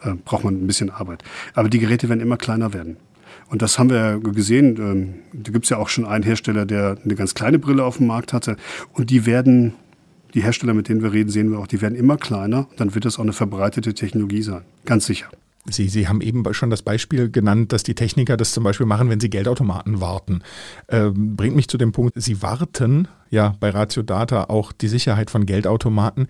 äh, 0.04 0.14
braucht 0.24 0.44
man 0.44 0.54
ein 0.54 0.66
bisschen 0.66 0.90
Arbeit. 0.90 1.22
Aber 1.54 1.68
die 1.68 1.78
Geräte 1.78 2.08
werden 2.08 2.20
immer 2.20 2.36
kleiner 2.36 2.72
werden. 2.72 2.96
Und 3.48 3.62
das 3.62 3.78
haben 3.78 3.90
wir 3.90 4.18
gesehen. 4.18 4.76
Ähm, 4.78 5.14
da 5.32 5.52
gibt 5.52 5.66
es 5.66 5.70
ja 5.70 5.78
auch 5.78 5.88
schon 5.88 6.04
einen 6.06 6.24
Hersteller, 6.24 6.64
der 6.64 6.96
eine 7.04 7.14
ganz 7.14 7.34
kleine 7.34 7.58
Brille 7.58 7.84
auf 7.84 7.98
dem 7.98 8.06
Markt 8.06 8.32
hatte. 8.32 8.56
Und 8.92 9.10
die 9.10 9.26
werden, 9.26 9.74
die 10.34 10.42
Hersteller, 10.42 10.74
mit 10.74 10.88
denen 10.88 11.02
wir 11.02 11.12
reden, 11.12 11.30
sehen 11.30 11.50
wir 11.50 11.58
auch, 11.58 11.66
die 11.66 11.82
werden 11.82 11.94
immer 11.94 12.16
kleiner. 12.16 12.66
Und 12.70 12.80
dann 12.80 12.94
wird 12.94 13.04
das 13.04 13.18
auch 13.18 13.22
eine 13.22 13.32
verbreitete 13.32 13.94
Technologie 13.94 14.42
sein. 14.42 14.62
Ganz 14.84 15.06
sicher. 15.06 15.28
Sie, 15.66 15.88
Sie 15.88 16.08
haben 16.08 16.20
eben 16.20 16.42
schon 16.54 16.70
das 16.70 16.82
Beispiel 16.82 17.30
genannt, 17.30 17.72
dass 17.72 17.84
die 17.84 17.94
Techniker 17.94 18.36
das 18.36 18.52
zum 18.52 18.64
Beispiel 18.64 18.86
machen, 18.86 19.08
wenn 19.10 19.20
sie 19.20 19.30
Geldautomaten 19.30 20.00
warten. 20.00 20.42
Ähm, 20.88 21.36
bringt 21.36 21.54
mich 21.54 21.68
zu 21.68 21.78
dem 21.78 21.92
Punkt, 21.92 22.20
Sie 22.20 22.42
warten 22.42 23.06
ja 23.30 23.54
bei 23.60 23.70
Ratio 23.70 24.02
Data 24.02 24.44
auch 24.44 24.72
die 24.72 24.88
Sicherheit 24.88 25.30
von 25.30 25.46
Geldautomaten. 25.46 26.26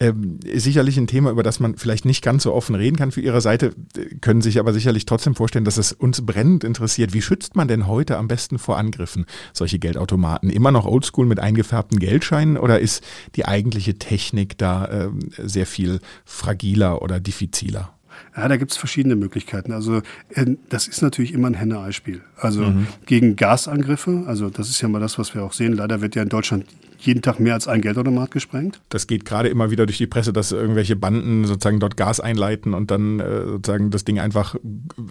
Ähm, 0.00 0.40
sicherlich 0.52 0.98
ein 0.98 1.06
Thema, 1.06 1.30
über 1.30 1.44
das 1.44 1.60
man 1.60 1.76
vielleicht 1.76 2.04
nicht 2.04 2.22
ganz 2.22 2.42
so 2.42 2.52
offen 2.52 2.74
reden 2.74 2.96
kann 2.96 3.12
für 3.12 3.20
Ihre 3.20 3.40
Seite, 3.40 3.74
können 4.20 4.42
sich 4.42 4.58
aber 4.58 4.72
sicherlich 4.72 5.06
trotzdem 5.06 5.36
vorstellen, 5.36 5.64
dass 5.64 5.78
es 5.78 5.92
uns 5.92 6.26
brennend 6.26 6.64
interessiert. 6.64 7.14
Wie 7.14 7.22
schützt 7.22 7.54
man 7.54 7.68
denn 7.68 7.86
heute 7.86 8.18
am 8.18 8.26
besten 8.26 8.58
vor 8.58 8.76
Angriffen 8.76 9.24
solche 9.52 9.78
Geldautomaten? 9.78 10.50
Immer 10.50 10.72
noch 10.72 10.84
oldschool 10.84 11.26
mit 11.26 11.38
eingefärbten 11.38 12.00
Geldscheinen 12.00 12.56
oder 12.56 12.80
ist 12.80 13.04
die 13.36 13.46
eigentliche 13.46 13.98
Technik 13.98 14.58
da 14.58 14.84
äh, 14.86 15.08
sehr 15.38 15.66
viel 15.66 16.00
fragiler 16.24 17.02
oder 17.02 17.20
diffiziler? 17.20 17.93
Ja, 18.36 18.48
da 18.48 18.56
gibt's 18.56 18.76
verschiedene 18.76 19.16
Möglichkeiten. 19.16 19.72
Also 19.72 20.02
äh, 20.30 20.46
das 20.68 20.86
ist 20.86 21.02
natürlich 21.02 21.32
immer 21.32 21.48
ein 21.48 21.54
Henne-Ei-Spiel. 21.54 22.22
Also 22.36 22.62
mhm. 22.62 22.86
gegen 23.06 23.36
Gasangriffe, 23.36 24.24
also 24.26 24.50
das 24.50 24.68
ist 24.68 24.80
ja 24.80 24.88
mal 24.88 25.00
das, 25.00 25.18
was 25.18 25.34
wir 25.34 25.44
auch 25.44 25.52
sehen. 25.52 25.74
Leider 25.74 26.00
wird 26.00 26.14
ja 26.14 26.22
in 26.22 26.28
Deutschland 26.28 26.66
jeden 27.06 27.22
Tag 27.22 27.40
mehr 27.40 27.54
als 27.54 27.68
ein 27.68 27.80
Geldautomat 27.80 28.30
gesprengt. 28.30 28.80
Das 28.88 29.06
geht 29.06 29.24
gerade 29.24 29.48
immer 29.48 29.70
wieder 29.70 29.86
durch 29.86 29.98
die 29.98 30.06
Presse, 30.06 30.32
dass 30.32 30.52
irgendwelche 30.52 30.96
Banden 30.96 31.44
sozusagen 31.44 31.80
dort 31.80 31.96
Gas 31.96 32.20
einleiten 32.20 32.74
und 32.74 32.90
dann 32.90 33.20
äh, 33.20 33.44
sozusagen 33.46 33.90
das 33.90 34.04
Ding 34.04 34.18
einfach, 34.18 34.56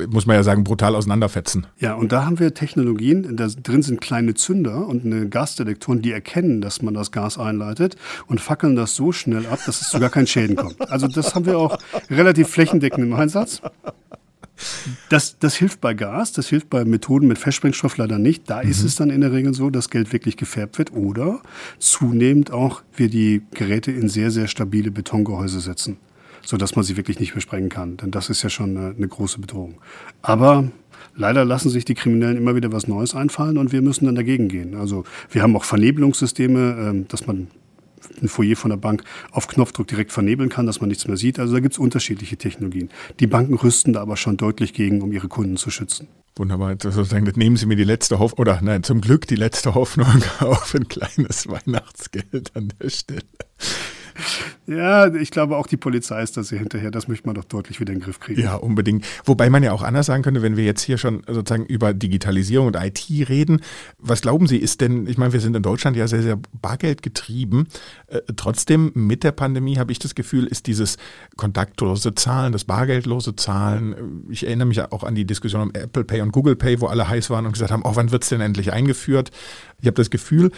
muss 0.10 0.26
man 0.26 0.36
ja 0.36 0.44
sagen, 0.44 0.64
brutal 0.64 0.96
auseinanderfetzen. 0.96 1.68
Ja, 1.80 1.94
und 1.94 2.12
da 2.12 2.26
haben 2.26 2.40
wir 2.40 2.54
Technologien, 2.54 3.36
da 3.36 3.48
drin 3.48 3.82
sind 3.82 4.02
kleine 4.02 4.34
Zünder 4.34 4.88
und 4.88 5.06
eine 5.06 5.30
Gasdetektoren, 5.30 6.02
die 6.02 6.12
erkennen, 6.12 6.62
dass 6.62 6.82
man 6.82 6.94
das 6.94 7.12
Gas 7.12 7.38
einleitet 7.38 7.96
und 8.28 8.42
fackeln 8.42 8.76
das 8.76 8.96
so 8.96 9.12
schnell 9.12 9.46
ab, 9.48 9.60
dass 9.66 9.82
es 9.82 9.90
zu 9.90 10.00
gar 10.00 10.10
keinen 10.10 10.28
Schäden 10.28 10.56
kommt. 10.56 10.82
Also 10.90 11.08
das 11.08 11.36
haben 11.36 11.46
wir 11.46 11.58
auch 11.58 11.78
relativ 12.10 12.50
flächendeckend 12.50 12.93
im 13.02 13.14
Einsatz. 13.14 13.62
Das, 15.10 15.40
das 15.40 15.56
hilft 15.56 15.82
bei 15.82 15.94
Gas, 15.94 16.32
das 16.32 16.48
hilft 16.48 16.70
bei 16.70 16.86
Methoden 16.86 17.28
mit 17.28 17.38
Festsprengstoff 17.38 17.98
leider 17.98 18.20
nicht. 18.20 18.50
Da 18.50 18.64
mhm. 18.64 18.70
ist 18.70 18.84
es 18.84 18.96
dann 18.96 19.10
in 19.10 19.22
der 19.22 19.32
Regel 19.32 19.54
so, 19.54 19.70
dass 19.70 19.90
Geld 19.90 20.14
wirklich 20.14 20.38
gefärbt 20.38 20.78
wird 20.78 20.94
oder 20.94 21.42
zunehmend 21.80 22.52
auch 22.52 22.84
wir 22.96 23.10
die 23.10 23.42
Geräte 23.52 23.92
in 23.92 24.10
sehr, 24.10 24.32
sehr 24.32 24.48
stabile 24.48 24.92
Betongehäuse 24.92 25.60
setzen, 25.60 25.98
sodass 26.46 26.76
man 26.76 26.86
sie 26.86 26.98
wirklich 26.98 27.20
nicht 27.20 27.34
mehr 27.34 27.42
sprengen 27.42 27.70
kann. 27.70 27.98
Denn 27.98 28.12
das 28.12 28.30
ist 28.30 28.44
ja 28.44 28.50
schon 28.50 28.78
eine, 28.78 28.96
eine 28.96 29.08
große 29.08 29.40
Bedrohung. 29.40 29.76
Aber 30.22 30.66
Leider 31.16 31.46
lassen 31.46 31.70
sich 31.70 31.86
die 31.86 31.94
Kriminellen 31.94 32.38
immer 32.38 32.56
wieder 32.56 32.72
was 32.72 32.88
Neues 32.88 33.14
einfallen 33.14 33.58
und 33.58 33.72
wir 33.72 33.82
müssen 33.82 34.06
dann 34.06 34.16
dagegen 34.16 34.48
gehen. 34.48 34.76
Also 34.76 35.04
wir 35.30 35.44
haben 35.44 35.56
auch 35.56 35.64
Vernebelungssysteme, 35.64 36.76
ähm, 36.80 37.08
dass 37.08 37.28
man 37.28 37.50
ein 38.22 38.28
Foyer 38.28 38.56
von 38.56 38.70
der 38.70 38.78
Bank 38.78 39.04
auf 39.32 39.48
Knopfdruck 39.48 39.88
direkt 39.88 40.12
vernebeln 40.12 40.50
kann, 40.50 40.66
dass 40.66 40.82
man 40.82 40.90
nichts 40.90 41.08
mehr 41.08 41.18
sieht. 41.18 41.40
Also 41.40 41.54
da 41.54 41.60
gibt 41.60 41.74
es 41.74 41.80
unterschiedliche 41.80 42.38
Technologien. 42.38 42.90
Die 43.20 43.28
Banken 43.28 43.56
rüsten 43.56 43.94
da 43.94 44.02
aber 44.02 44.18
schon 44.18 44.38
deutlich 44.38 44.74
gegen, 44.74 45.02
um 45.02 45.12
ihre 45.12 45.28
Kunden 45.28 45.58
zu 45.58 45.70
schützen. 45.70 46.08
Wunderbar. 46.36 46.76
Sozusagen, 46.82 47.26
das 47.26 47.36
nehmen 47.36 47.58
Sie 47.58 47.68
mir 47.68 47.76
die 47.76 47.84
letzte 47.84 48.18
Hoffnung, 48.18 48.40
oder 48.40 48.60
nein, 48.62 48.84
zum 48.84 49.02
Glück 49.02 49.28
die 49.28 49.36
letzte 49.36 49.76
Hoffnung 49.76 50.08
auf 50.40 50.74
ein 50.74 50.88
kleines 50.88 51.48
Weihnachtsgeld 51.48 52.56
an 52.56 52.74
der 52.82 52.90
Stelle. 52.90 53.22
Ja, 54.66 55.14
ich 55.14 55.32
glaube 55.32 55.58
auch 55.58 55.68
die 55.68 55.78
Polizei 55.78 56.22
ist 56.22 56.38
da 56.38 56.44
sehr 56.44 56.60
hinterher. 56.60 56.92
Das 56.92 57.08
möchte 57.08 57.28
man 57.28 57.36
doch 57.36 57.44
deutlich 57.44 57.80
wieder 57.80 57.92
in 57.92 58.00
den 58.00 58.06
Griff 58.06 58.20
kriegen. 58.20 58.42
Ja, 58.42 58.56
unbedingt. 58.56 59.06
Wobei 59.26 59.50
man 59.50 59.64
ja 59.64 59.74
auch 59.74 59.84
anders 59.84 60.06
sagen 60.06 60.24
könnte, 60.24 60.42
wenn 60.42 60.56
wir 60.56 60.64
jetzt 60.64 60.82
hier 60.84 60.98
schon 60.98 61.24
sozusagen 61.28 61.66
über 61.66 61.94
Digitalisierung 61.94 62.68
und 62.68 62.76
IT 62.76 63.08
reden. 63.30 63.62
Was 63.98 64.22
glauben 64.22 64.48
Sie, 64.48 64.58
ist 64.58 64.82
denn, 64.82 65.08
ich 65.08 65.18
meine, 65.18 65.34
wir 65.34 65.42
sind 65.42 65.56
in 65.56 65.64
Deutschland 65.64 65.98
ja 65.98 66.08
sehr, 66.08 66.22
sehr 66.22 66.40
bargeldgetrieben. 66.62 67.68
Äh, 68.08 68.22
trotzdem, 68.36 68.92
mit 68.94 69.24
der 69.24 69.32
Pandemie 69.32 69.78
habe 69.78 69.92
ich 69.92 70.00
das 70.00 70.16
Gefühl, 70.16 70.46
ist 70.46 70.68
dieses 70.68 70.98
kontaktlose 71.36 72.16
Zahlen, 72.16 72.54
das 72.54 72.64
bargeldlose 72.64 73.36
Zahlen. 73.36 73.94
Äh, 73.94 74.32
ich 74.32 74.46
erinnere 74.46 74.68
mich 74.68 74.82
auch 74.82 75.04
an 75.04 75.16
die 75.16 75.26
Diskussion 75.26 75.62
um 75.62 75.72
Apple 75.74 76.04
Pay 76.06 76.22
und 76.22 76.32
Google 76.32 76.56
Pay, 76.56 76.80
wo 76.80 76.88
alle 76.88 77.08
heiß 77.08 77.30
waren 77.30 77.46
und 77.46 77.52
gesagt 77.52 77.72
haben, 77.72 77.84
oh, 77.84 77.96
wann 77.96 78.12
wird 78.12 78.24
es 78.24 78.30
denn 78.30 78.42
endlich 78.42 78.72
eingeführt? 78.72 79.32
Ich 79.82 79.88
habe 79.88 79.96
das 79.96 80.10
Gefühl, 80.10 80.52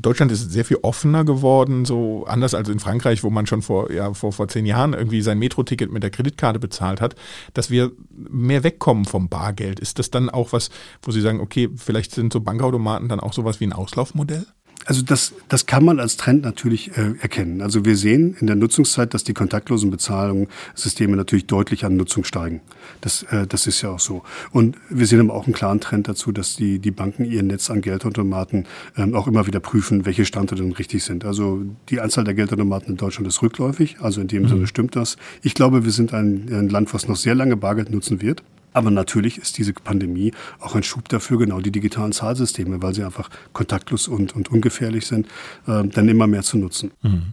Deutschland 0.00 0.32
ist 0.32 0.50
sehr 0.50 0.64
viel 0.64 0.78
offener 0.82 1.24
geworden, 1.24 1.84
so 1.84 2.24
anders 2.26 2.54
als 2.54 2.68
in 2.68 2.78
Frankreich, 2.78 3.22
wo 3.22 3.30
man 3.30 3.46
schon 3.46 3.62
vor, 3.62 3.90
ja, 3.92 4.14
vor, 4.14 4.32
vor 4.32 4.48
zehn 4.48 4.66
Jahren 4.66 4.94
irgendwie 4.94 5.22
sein 5.22 5.38
Metro-Ticket 5.38 5.92
mit 5.92 6.02
der 6.02 6.10
Kreditkarte 6.10 6.58
bezahlt 6.58 7.00
hat, 7.00 7.14
dass 7.54 7.70
wir 7.70 7.92
mehr 8.10 8.64
wegkommen 8.64 9.04
vom 9.04 9.28
Bargeld. 9.28 9.80
Ist 9.80 9.98
das 9.98 10.10
dann 10.10 10.30
auch 10.30 10.52
was, 10.52 10.70
wo 11.02 11.10
Sie 11.10 11.20
sagen, 11.20 11.40
okay, 11.40 11.68
vielleicht 11.76 12.14
sind 12.14 12.32
so 12.32 12.40
Bankautomaten 12.40 13.08
dann 13.08 13.20
auch 13.20 13.32
sowas 13.32 13.60
wie 13.60 13.66
ein 13.66 13.72
Auslaufmodell? 13.72 14.46
Also 14.84 15.02
das, 15.02 15.32
das 15.48 15.66
kann 15.66 15.84
man 15.84 16.00
als 16.00 16.16
Trend 16.16 16.42
natürlich 16.42 16.96
äh, 16.96 17.14
erkennen. 17.20 17.62
Also 17.62 17.84
wir 17.84 17.96
sehen 17.96 18.36
in 18.40 18.46
der 18.46 18.56
Nutzungszeit, 18.56 19.14
dass 19.14 19.24
die 19.24 19.32
kontaktlosen 19.32 19.90
Bezahlungssysteme 19.90 21.16
natürlich 21.16 21.46
deutlich 21.46 21.84
an 21.84 21.96
Nutzung 21.96 22.24
steigen. 22.24 22.60
Das, 23.00 23.22
äh, 23.24 23.46
das 23.46 23.66
ist 23.66 23.82
ja 23.82 23.90
auch 23.90 24.00
so. 24.00 24.22
Und 24.50 24.76
wir 24.90 25.06
sehen 25.06 25.20
aber 25.20 25.34
auch 25.34 25.44
einen 25.44 25.54
klaren 25.54 25.80
Trend 25.80 26.08
dazu, 26.08 26.32
dass 26.32 26.56
die, 26.56 26.78
die 26.78 26.90
Banken 26.90 27.24
ihr 27.24 27.42
Netz 27.42 27.70
an 27.70 27.80
Geldautomaten 27.80 28.66
ähm, 28.96 29.14
auch 29.14 29.28
immer 29.28 29.46
wieder 29.46 29.60
prüfen, 29.60 30.04
welche 30.04 30.24
Standorte 30.24 30.62
denn 30.62 30.72
richtig 30.72 31.04
sind. 31.04 31.24
Also 31.24 31.62
die 31.88 32.00
Anzahl 32.00 32.24
der 32.24 32.34
Geldautomaten 32.34 32.90
in 32.90 32.96
Deutschland 32.96 33.28
ist 33.28 33.42
rückläufig. 33.42 33.96
Also 34.00 34.20
in 34.20 34.28
dem 34.28 34.44
mhm. 34.44 34.48
Sinne 34.48 34.66
stimmt 34.66 34.96
das. 34.96 35.16
Ich 35.42 35.54
glaube, 35.54 35.84
wir 35.84 35.92
sind 35.92 36.12
ein, 36.12 36.48
ein 36.52 36.68
Land, 36.68 36.92
was 36.92 37.06
noch 37.06 37.16
sehr 37.16 37.34
lange 37.34 37.56
Bargeld 37.56 37.90
nutzen 37.90 38.20
wird. 38.20 38.42
Aber 38.72 38.90
natürlich 38.90 39.38
ist 39.38 39.58
diese 39.58 39.72
Pandemie 39.72 40.32
auch 40.60 40.74
ein 40.74 40.82
Schub 40.82 41.08
dafür, 41.08 41.38
genau 41.38 41.60
die 41.60 41.72
digitalen 41.72 42.12
Zahlsysteme, 42.12 42.82
weil 42.82 42.94
sie 42.94 43.04
einfach 43.04 43.28
kontaktlos 43.52 44.08
und, 44.08 44.34
und 44.34 44.50
ungefährlich 44.50 45.06
sind, 45.06 45.26
äh, 45.66 45.86
dann 45.86 46.08
immer 46.08 46.26
mehr 46.26 46.42
zu 46.42 46.58
nutzen. 46.58 46.92
Mhm. 47.02 47.32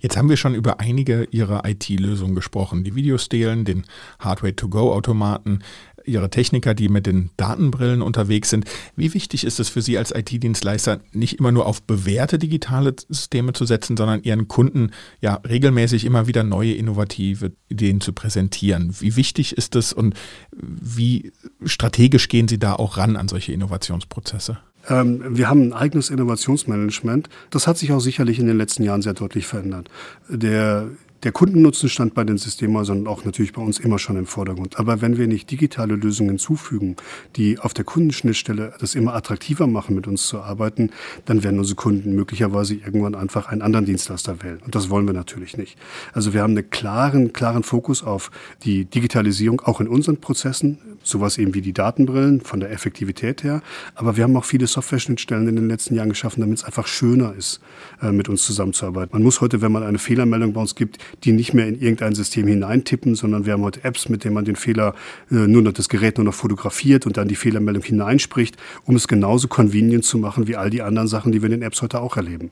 Jetzt 0.00 0.16
haben 0.16 0.28
wir 0.28 0.36
schon 0.36 0.54
über 0.54 0.80
einige 0.80 1.24
Ihrer 1.30 1.64
IT-Lösungen 1.64 2.34
gesprochen. 2.34 2.84
Die 2.84 2.94
Videostelen, 2.94 3.64
den 3.64 3.84
Hardware-to-Go-Automaten, 4.18 5.60
Ihre 6.06 6.30
Techniker, 6.30 6.74
die 6.74 6.88
mit 6.88 7.06
den 7.06 7.30
Datenbrillen 7.36 8.02
unterwegs 8.02 8.50
sind. 8.50 8.64
Wie 8.96 9.14
wichtig 9.14 9.44
ist 9.44 9.60
es 9.60 9.68
für 9.68 9.82
Sie 9.82 9.98
als 9.98 10.14
IT-Dienstleister, 10.14 11.00
nicht 11.12 11.38
immer 11.38 11.52
nur 11.52 11.66
auf 11.66 11.82
bewährte 11.82 12.38
digitale 12.38 12.94
Systeme 13.08 13.52
zu 13.52 13.64
setzen, 13.64 13.96
sondern 13.96 14.22
Ihren 14.22 14.48
Kunden 14.48 14.90
ja 15.20 15.34
regelmäßig 15.34 16.04
immer 16.04 16.26
wieder 16.26 16.42
neue 16.42 16.72
innovative 16.72 17.52
Ideen 17.68 18.00
zu 18.00 18.12
präsentieren? 18.12 18.94
Wie 19.00 19.16
wichtig 19.16 19.56
ist 19.56 19.76
es 19.76 19.92
und 19.92 20.14
wie 20.52 21.32
strategisch 21.64 22.28
gehen 22.28 22.48
Sie 22.48 22.58
da 22.58 22.74
auch 22.74 22.96
ran 22.96 23.16
an 23.16 23.28
solche 23.28 23.52
Innovationsprozesse? 23.52 24.58
Ähm, 24.88 25.36
wir 25.36 25.48
haben 25.48 25.62
ein 25.62 25.72
eigenes 25.72 26.10
Innovationsmanagement. 26.10 27.28
Das 27.50 27.66
hat 27.66 27.78
sich 27.78 27.92
auch 27.92 28.00
sicherlich 28.00 28.38
in 28.38 28.46
den 28.46 28.56
letzten 28.56 28.82
Jahren 28.82 29.02
sehr 29.02 29.14
deutlich 29.14 29.46
verändert. 29.46 29.88
Der 30.28 30.88
der 31.26 31.32
Kundennutzen 31.32 31.88
stand 31.88 32.14
bei 32.14 32.22
den 32.22 32.38
Systemhäusern 32.38 33.08
auch 33.08 33.24
natürlich 33.24 33.52
bei 33.52 33.60
uns 33.60 33.80
immer 33.80 33.98
schon 33.98 34.16
im 34.16 34.26
Vordergrund. 34.26 34.78
Aber 34.78 35.00
wenn 35.00 35.18
wir 35.18 35.26
nicht 35.26 35.50
digitale 35.50 35.96
Lösungen 35.96 36.30
hinzufügen, 36.30 36.94
die 37.34 37.58
auf 37.58 37.74
der 37.74 37.84
Kundenschnittstelle 37.84 38.74
das 38.78 38.94
immer 38.94 39.12
attraktiver 39.12 39.66
machen, 39.66 39.96
mit 39.96 40.06
uns 40.06 40.28
zu 40.28 40.38
arbeiten, 40.38 40.90
dann 41.24 41.42
werden 41.42 41.58
unsere 41.58 41.74
Kunden 41.74 42.14
möglicherweise 42.14 42.76
irgendwann 42.76 43.16
einfach 43.16 43.48
einen 43.48 43.62
anderen 43.62 43.86
Dienstleister 43.86 44.40
wählen. 44.44 44.60
Und 44.64 44.76
das 44.76 44.88
wollen 44.88 45.04
wir 45.04 45.14
natürlich 45.14 45.56
nicht. 45.56 45.76
Also 46.12 46.32
wir 46.32 46.42
haben 46.42 46.52
einen 46.52 46.70
klaren, 46.70 47.32
klaren 47.32 47.64
Fokus 47.64 48.04
auf 48.04 48.30
die 48.62 48.84
Digitalisierung 48.84 49.60
auch 49.62 49.80
in 49.80 49.88
unseren 49.88 50.18
Prozessen, 50.18 50.78
sowas 51.02 51.38
eben 51.38 51.54
wie 51.54 51.60
die 51.60 51.72
Datenbrillen 51.72 52.40
von 52.40 52.60
der 52.60 52.70
Effektivität 52.70 53.42
her. 53.42 53.62
Aber 53.96 54.16
wir 54.16 54.22
haben 54.22 54.36
auch 54.36 54.44
viele 54.44 54.68
Software-Schnittstellen 54.68 55.48
in 55.48 55.56
den 55.56 55.68
letzten 55.68 55.96
Jahren 55.96 56.10
geschaffen, 56.10 56.40
damit 56.40 56.58
es 56.58 56.64
einfach 56.64 56.86
schöner 56.86 57.34
ist, 57.34 57.60
äh, 58.00 58.12
mit 58.12 58.28
uns 58.28 58.44
zusammenzuarbeiten. 58.44 59.10
Man 59.12 59.24
muss 59.24 59.40
heute, 59.40 59.60
wenn 59.60 59.72
man 59.72 59.82
eine 59.82 59.98
Fehlermeldung 59.98 60.52
bei 60.52 60.60
uns 60.60 60.76
gibt, 60.76 60.98
die 61.24 61.32
nicht 61.32 61.54
mehr 61.54 61.66
in 61.66 61.80
irgendein 61.80 62.14
System 62.14 62.46
hineintippen, 62.46 63.14
sondern 63.14 63.46
wir 63.46 63.54
haben 63.54 63.62
heute 63.62 63.84
Apps, 63.84 64.08
mit 64.08 64.24
denen 64.24 64.34
man 64.34 64.44
den 64.44 64.56
Fehler 64.56 64.94
äh, 65.30 65.34
nur 65.34 65.62
noch 65.62 65.72
das 65.72 65.88
Gerät 65.88 66.18
nur 66.18 66.24
noch 66.24 66.34
fotografiert 66.34 67.06
und 67.06 67.16
dann 67.16 67.28
die 67.28 67.36
Fehlermeldung 67.36 67.82
hineinspricht, 67.82 68.56
um 68.84 68.96
es 68.96 69.08
genauso 69.08 69.48
convenient 69.48 70.04
zu 70.04 70.18
machen 70.18 70.46
wie 70.46 70.56
all 70.56 70.70
die 70.70 70.82
anderen 70.82 71.08
Sachen, 71.08 71.32
die 71.32 71.42
wir 71.42 71.46
in 71.46 71.60
den 71.60 71.62
Apps 71.62 71.82
heute 71.82 72.00
auch 72.00 72.16
erleben. 72.16 72.50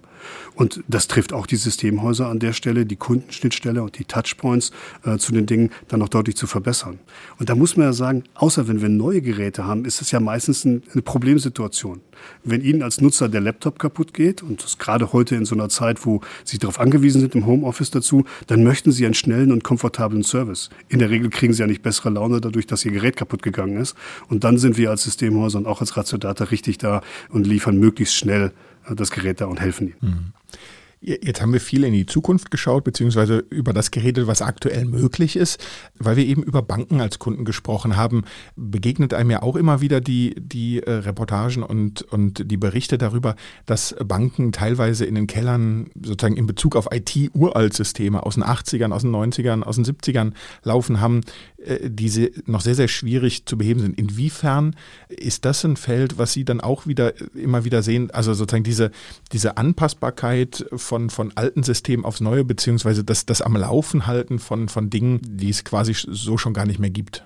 Und 0.55 0.83
das 0.89 1.09
trifft 1.09 1.33
auch 1.33 1.47
die 1.47 1.57
Systemhäuser 1.57 2.29
an 2.29 2.39
der 2.39 2.53
Stelle, 2.53 2.87
die 2.87 2.97
Kundenschnittstelle 2.97 3.83
und 3.83 3.99
die 3.99 4.05
Touchpoints 4.05 4.73
äh, 5.05 5.19
zu 5.19 5.33
den 5.33 5.47
Dingen 5.47 5.71
dann 5.89 6.01
noch 6.01 6.09
deutlich 6.09 6.37
zu 6.37 6.47
verbessern. 6.47 6.99
Und 7.39 7.49
da 7.49 7.55
muss 7.55 7.77
man 7.77 7.87
ja 7.87 7.93
sagen, 7.93 8.25
außer 8.35 8.69
wenn 8.69 8.81
wir 8.81 8.89
neue 8.89 9.21
Geräte 9.21 9.65
haben, 9.65 9.85
ist 9.85 10.01
es 10.01 10.11
ja 10.11 10.21
meistens 10.21 10.65
eine 10.65 10.81
Problemsituation. 11.03 12.01
Wenn 12.45 12.63
Ihnen 12.63 12.83
als 12.83 13.01
Nutzer 13.01 13.29
der 13.29 13.41
Laptop 13.41 13.79
kaputt 13.79 14.15
geht, 14.15 14.43
und 14.43 14.63
das 14.63 14.79
gerade 14.79 15.13
heute 15.13 15.35
in 15.37 15.45
so 15.45 15.55
einer 15.55 15.69
Zeit, 15.69 16.05
wo 16.07 16.21
Sie 16.45 16.59
darauf 16.59 16.81
angewiesen 16.81 17.21
sind, 17.21 17.35
im 17.35 17.47
Homeoffice 17.47 17.91
dazu, 17.91 18.25
dann 18.47 18.63
möchten 18.65 18.93
Sie 18.93 19.05
einen 19.05 19.15
schnellen 19.15 19.53
und 19.53 19.65
komfortablen 19.65 20.23
Service. 20.23 20.71
In 20.89 20.99
der 20.99 21.11
Regel 21.11 21.31
kriegen 21.31 21.53
Sie 21.53 21.61
ja 21.61 21.67
nicht 21.67 21.83
bessere 21.83 22.11
Laune 22.11 22.41
dadurch, 22.41 22.67
dass 22.67 22.85
Ihr 22.85 22.93
Gerät 22.93 23.17
kaputt 23.17 23.43
gegangen 23.43 23.77
ist. 23.77 23.97
Und 24.29 24.45
dann 24.45 24.59
sind 24.59 24.77
wir 24.77 24.91
als 24.91 25.05
Systemhäuser 25.05 25.59
und 25.59 25.67
auch 25.67 25.81
als 25.81 25.97
Ratio 25.97 26.19
Data 26.19 26.45
richtig 26.45 26.79
da 26.79 27.03
und 27.29 27.47
liefern 27.47 27.79
möglichst 27.79 28.15
schnell 28.15 28.53
äh, 28.89 28.95
das 28.95 29.11
Gerät 29.11 29.41
da 29.41 29.47
und 29.47 29.61
helfen 29.61 29.89
Ihnen. 29.89 29.97
Mhm. 30.01 30.33
Jetzt 31.07 31.43
haben 31.43 31.53
wir 31.53 31.61
viel 31.61 31.85
in 31.85 31.93
die 31.93 32.07
Zukunft 32.07 32.51
geschaut, 32.51 32.83
beziehungsweise 32.83 33.45
über 33.51 33.75
das 33.75 33.91
geredet, 33.91 34.27
was 34.27 34.41
aktuell 34.41 34.87
möglich 34.87 35.37
ist. 35.37 35.63
Weil 35.99 36.17
wir 36.17 36.25
eben 36.25 36.43
über 36.43 36.63
Banken 36.63 37.03
als 37.03 37.19
Kunden 37.19 37.45
gesprochen 37.45 37.97
haben, 37.97 38.25
begegnet 38.57 39.13
einem 39.13 39.31
ja 39.31 39.43
auch 39.43 39.57
immer 39.57 39.83
wieder 39.83 40.01
die, 40.01 40.35
die 40.39 40.83
äh, 40.83 40.91
Reportagen 40.91 41.63
und, 41.63 42.01
und 42.03 42.51
die 42.51 42.57
Berichte 42.57 42.97
darüber, 42.97 43.37
dass 43.67 43.95
Banken 44.03 44.53
teilweise 44.53 45.05
in 45.05 45.15
den 45.15 45.27
Kellern 45.27 45.91
sozusagen 46.03 46.39
in 46.39 46.47
Bezug 46.47 46.75
auf 46.75 46.89
IT-Uraltsysteme 46.91 48.23
aus 48.23 48.37
den 48.37 48.45
80ern, 48.45 48.93
aus 48.93 49.03
den 49.03 49.15
90ern, 49.15 49.63
aus 49.63 49.77
den 49.77 49.85
70ern 49.85 50.33
laufen 50.63 51.03
haben, 51.03 51.21
die 51.83 52.33
noch 52.47 52.61
sehr, 52.61 52.75
sehr 52.75 52.89
schwierig 52.89 53.47
zu 53.47 53.57
beheben 53.57 53.81
sind. 53.81 53.99
Inwiefern 53.99 54.77
ist 55.09 55.45
das 55.45 55.65
ein 55.65 55.77
Feld, 55.77 56.19
was 56.19 56.33
Sie 56.33 56.45
dann 56.45 56.61
auch 56.61 56.87
wieder 56.87 57.15
immer 57.35 57.65
wieder 57.65 57.83
sehen, 57.83 58.11
also 58.11 58.35
sozusagen 58.35 58.65
diese, 58.65 58.91
diese 59.33 59.57
Anpassbarkeit 59.57 60.67
von, 60.75 61.11
von 61.11 61.33
alten 61.35 61.63
Systemen 61.63 62.05
aufs 62.05 62.21
Neue, 62.21 62.45
beziehungsweise 62.45 63.05
das, 63.05 63.27
das 63.27 63.43
am 63.43 63.57
Laufen 63.57 64.07
halten 64.07 64.39
von, 64.39 64.69
von 64.69 64.91
Dingen, 64.91 65.21
die 65.25 65.51
es 65.51 65.65
quasi 65.65 65.95
so 65.95 66.37
schon 66.37 66.55
gar 66.55 66.67
nicht 66.67 66.79
mehr 66.79 66.91
gibt? 66.91 67.25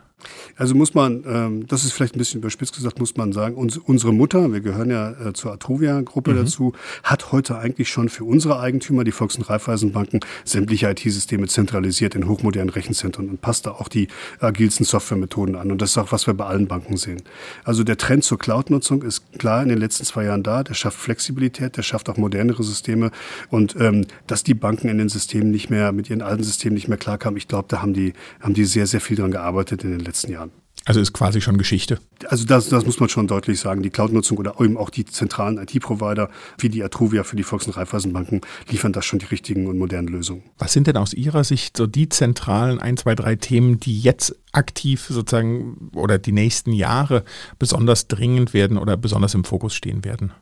Also 0.56 0.74
muss 0.74 0.94
man, 0.94 1.22
ähm, 1.26 1.66
das 1.68 1.84
ist 1.84 1.92
vielleicht 1.92 2.16
ein 2.16 2.18
bisschen 2.18 2.40
überspitzt 2.40 2.74
gesagt, 2.74 2.98
muss 2.98 3.16
man 3.16 3.32
sagen, 3.32 3.54
uns, 3.54 3.76
unsere 3.76 4.12
Mutter, 4.12 4.52
wir 4.52 4.60
gehören 4.60 4.90
ja 4.90 5.12
äh, 5.12 5.32
zur 5.32 5.52
Atrovia-Gruppe 5.52 6.32
mhm. 6.32 6.36
dazu, 6.36 6.72
hat 7.04 7.30
heute 7.30 7.58
eigentlich 7.58 7.88
schon 7.88 8.08
für 8.08 8.24
unsere 8.24 8.58
Eigentümer, 8.58 9.04
die 9.04 9.12
Volks- 9.12 9.36
und 9.36 9.48
Raiffeisenbanken, 9.48 10.20
sämtliche 10.44 10.90
IT-Systeme 10.90 11.46
zentralisiert 11.46 12.16
in 12.16 12.26
hochmodernen 12.26 12.70
Rechenzentren 12.70 13.28
und 13.28 13.40
passt 13.40 13.66
da 13.66 13.72
auch 13.72 13.88
die 13.88 14.08
agilsten 14.40 14.84
Softwaremethoden 14.84 15.54
an. 15.54 15.70
Und 15.70 15.80
das 15.80 15.90
ist 15.90 15.98
auch, 15.98 16.10
was 16.10 16.26
wir 16.26 16.34
bei 16.34 16.46
allen 16.46 16.66
Banken 16.66 16.96
sehen. 16.96 17.22
Also 17.62 17.84
der 17.84 17.96
Trend 17.96 18.24
zur 18.24 18.38
Cloud-Nutzung 18.38 19.02
ist 19.02 19.22
klar 19.38 19.62
in 19.62 19.68
den 19.68 19.78
letzten 19.78 20.04
zwei 20.04 20.24
Jahren 20.24 20.42
da. 20.42 20.64
Der 20.64 20.74
schafft 20.74 20.98
Flexibilität, 20.98 21.76
der 21.76 21.82
schafft 21.82 22.08
auch 22.08 22.16
modernere 22.16 22.64
Systeme. 22.64 23.12
Und 23.50 23.76
ähm, 23.78 24.06
dass 24.26 24.42
die 24.42 24.54
Banken 24.54 24.88
in 24.88 24.98
den 24.98 25.08
Systemen 25.08 25.52
nicht 25.52 25.70
mehr, 25.70 25.92
mit 25.92 26.10
ihren 26.10 26.22
alten 26.22 26.42
Systemen 26.42 26.74
nicht 26.74 26.88
mehr 26.88 26.98
klarkamen, 26.98 27.36
ich 27.36 27.46
glaube, 27.46 27.66
da 27.68 27.80
haben 27.82 27.94
die, 27.94 28.12
haben 28.40 28.54
die 28.54 28.64
sehr, 28.64 28.86
sehr 28.88 29.00
viel 29.00 29.16
dran 29.16 29.30
gearbeitet 29.30 29.84
in 29.84 29.90
den 29.90 30.00
letzten 30.00 30.17
Jahren. 30.26 30.50
Also 30.84 31.00
ist 31.00 31.12
quasi 31.12 31.42
schon 31.42 31.58
Geschichte. 31.58 31.98
Also 32.28 32.46
das, 32.46 32.70
das 32.70 32.86
muss 32.86 32.98
man 32.98 33.10
schon 33.10 33.26
deutlich 33.26 33.60
sagen. 33.60 33.82
Die 33.82 33.90
Cloud-Nutzung 33.90 34.38
oder 34.38 34.58
eben 34.58 34.78
auch 34.78 34.88
die 34.88 35.04
zentralen 35.04 35.58
IT-Provider 35.58 36.30
wie 36.56 36.70
die 36.70 36.82
Atruvia 36.82 37.24
für 37.24 37.36
die 37.36 37.42
Volks- 37.42 37.66
und 37.66 37.76
Raiffeisenbanken 37.76 38.40
liefern 38.70 38.94
das 38.94 39.04
schon 39.04 39.18
die 39.18 39.26
richtigen 39.26 39.66
und 39.66 39.76
modernen 39.76 40.08
Lösungen. 40.08 40.44
Was 40.56 40.72
sind 40.72 40.86
denn 40.86 40.96
aus 40.96 41.12
Ihrer 41.12 41.44
Sicht 41.44 41.76
so 41.76 41.86
die 41.86 42.08
zentralen 42.08 42.80
ein, 42.80 42.96
zwei, 42.96 43.14
drei 43.14 43.36
Themen, 43.36 43.78
die 43.80 44.00
jetzt 44.00 44.34
aktiv 44.52 45.06
sozusagen 45.10 45.90
oder 45.94 46.18
die 46.18 46.32
nächsten 46.32 46.72
Jahre 46.72 47.22
besonders 47.58 48.08
dringend 48.08 48.54
werden 48.54 48.78
oder 48.78 48.96
besonders 48.96 49.34
im 49.34 49.44
Fokus 49.44 49.74
stehen 49.74 50.04
werden? 50.04 50.32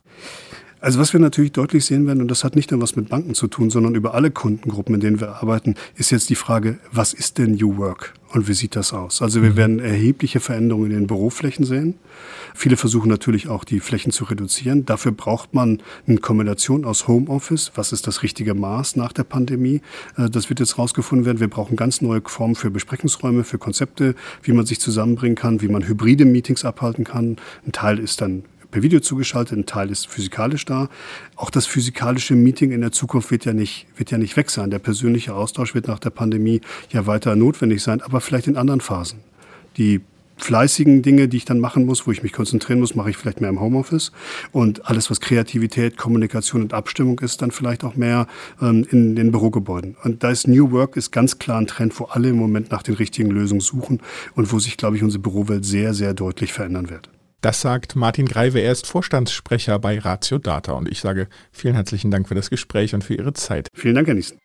Also 0.86 1.00
was 1.00 1.12
wir 1.12 1.18
natürlich 1.18 1.50
deutlich 1.50 1.84
sehen 1.84 2.06
werden, 2.06 2.20
und 2.20 2.30
das 2.30 2.44
hat 2.44 2.54
nicht 2.54 2.70
nur 2.70 2.80
was 2.80 2.94
mit 2.94 3.08
Banken 3.08 3.34
zu 3.34 3.48
tun, 3.48 3.70
sondern 3.70 3.96
über 3.96 4.14
alle 4.14 4.30
Kundengruppen, 4.30 4.94
in 4.94 5.00
denen 5.00 5.20
wir 5.20 5.42
arbeiten, 5.42 5.74
ist 5.96 6.12
jetzt 6.12 6.30
die 6.30 6.36
Frage, 6.36 6.78
was 6.92 7.12
ist 7.12 7.38
denn 7.38 7.56
New 7.56 7.76
Work 7.76 8.14
und 8.28 8.46
wie 8.46 8.52
sieht 8.52 8.76
das 8.76 8.92
aus? 8.92 9.20
Also 9.20 9.42
wir 9.42 9.50
mhm. 9.50 9.56
werden 9.56 9.78
erhebliche 9.80 10.38
Veränderungen 10.38 10.92
in 10.92 10.98
den 10.98 11.06
Büroflächen 11.08 11.64
sehen. 11.64 11.96
Viele 12.54 12.76
versuchen 12.76 13.08
natürlich 13.08 13.48
auch, 13.48 13.64
die 13.64 13.80
Flächen 13.80 14.12
zu 14.12 14.26
reduzieren. 14.26 14.86
Dafür 14.86 15.10
braucht 15.10 15.54
man 15.54 15.82
eine 16.06 16.18
Kombination 16.18 16.84
aus 16.84 17.08
Homeoffice. 17.08 17.72
Was 17.74 17.90
ist 17.90 18.06
das 18.06 18.22
richtige 18.22 18.54
Maß 18.54 18.94
nach 18.94 19.12
der 19.12 19.24
Pandemie? 19.24 19.80
Äh, 20.16 20.30
das 20.30 20.50
wird 20.50 20.60
jetzt 20.60 20.78
rausgefunden 20.78 21.26
werden. 21.26 21.40
Wir 21.40 21.50
brauchen 21.50 21.74
ganz 21.74 22.00
neue 22.00 22.22
Formen 22.24 22.54
für 22.54 22.70
Besprechungsräume, 22.70 23.42
für 23.42 23.58
Konzepte, 23.58 24.14
wie 24.44 24.52
man 24.52 24.66
sich 24.66 24.78
zusammenbringen 24.78 25.34
kann, 25.34 25.60
wie 25.62 25.68
man 25.68 25.88
hybride 25.88 26.26
Meetings 26.26 26.64
abhalten 26.64 27.02
kann. 27.02 27.38
Ein 27.66 27.72
Teil 27.72 27.98
ist 27.98 28.20
dann 28.20 28.44
per 28.76 28.82
Video 28.82 29.00
zugeschaltet, 29.00 29.56
ein 29.56 29.64
Teil 29.64 29.90
ist 29.90 30.06
physikalisch 30.06 30.66
da. 30.66 30.90
Auch 31.34 31.48
das 31.48 31.64
physikalische 31.64 32.34
Meeting 32.34 32.72
in 32.72 32.82
der 32.82 32.92
Zukunft 32.92 33.30
wird 33.30 33.46
ja 33.46 33.54
nicht, 33.54 33.86
wird 33.96 34.10
ja 34.10 34.18
nicht 34.18 34.36
weg 34.36 34.50
sein. 34.50 34.70
Der 34.70 34.80
persönliche 34.80 35.34
Austausch 35.34 35.74
wird 35.74 35.88
nach 35.88 35.98
der 35.98 36.10
Pandemie 36.10 36.60
ja 36.90 37.06
weiter 37.06 37.36
notwendig 37.36 37.82
sein, 37.82 38.02
aber 38.02 38.20
vielleicht 38.20 38.48
in 38.48 38.58
anderen 38.58 38.82
Phasen. 38.82 39.20
Die 39.78 40.02
fleißigen 40.36 41.00
Dinge, 41.00 41.26
die 41.26 41.38
ich 41.38 41.46
dann 41.46 41.58
machen 41.58 41.86
muss, 41.86 42.06
wo 42.06 42.10
ich 42.10 42.22
mich 42.22 42.34
konzentrieren 42.34 42.80
muss, 42.80 42.94
mache 42.94 43.08
ich 43.08 43.16
vielleicht 43.16 43.40
mehr 43.40 43.48
im 43.48 43.62
Homeoffice. 43.62 44.12
Und 44.52 44.84
alles, 44.90 45.10
was 45.10 45.22
Kreativität, 45.22 45.96
Kommunikation 45.96 46.60
und 46.60 46.74
Abstimmung 46.74 47.18
ist, 47.20 47.40
dann 47.40 47.52
vielleicht 47.52 47.82
auch 47.82 47.96
mehr 47.96 48.26
ähm, 48.60 48.86
in 48.90 49.16
den 49.16 49.32
Bürogebäuden. 49.32 49.96
Und 50.04 50.22
da 50.22 50.28
ist 50.28 50.48
New 50.48 50.70
Work 50.72 50.98
ist 50.98 51.12
ganz 51.12 51.38
klar 51.38 51.62
ein 51.62 51.66
Trend, 51.66 51.98
wo 51.98 52.04
alle 52.04 52.28
im 52.28 52.36
Moment 52.36 52.70
nach 52.72 52.82
den 52.82 52.96
richtigen 52.96 53.30
Lösungen 53.30 53.62
suchen 53.62 54.02
und 54.34 54.52
wo 54.52 54.58
sich, 54.58 54.76
glaube 54.76 54.98
ich, 54.98 55.02
unsere 55.02 55.22
Bürowelt 55.22 55.64
sehr, 55.64 55.94
sehr 55.94 56.12
deutlich 56.12 56.52
verändern 56.52 56.90
wird. 56.90 57.08
Das 57.46 57.60
sagt 57.60 57.94
Martin 57.94 58.26
Greive, 58.26 58.58
er 58.58 58.72
ist 58.72 58.88
Vorstandssprecher 58.88 59.78
bei 59.78 60.00
Ratio 60.00 60.38
Data 60.38 60.72
und 60.72 60.88
ich 60.88 60.98
sage 60.98 61.28
vielen 61.52 61.76
herzlichen 61.76 62.10
Dank 62.10 62.26
für 62.26 62.34
das 62.34 62.50
Gespräch 62.50 62.92
und 62.92 63.04
für 63.04 63.14
Ihre 63.14 63.34
Zeit. 63.34 63.68
Vielen 63.72 63.94
Dank, 63.94 64.08
Herr 64.08 64.14
Niesen. 64.14 64.36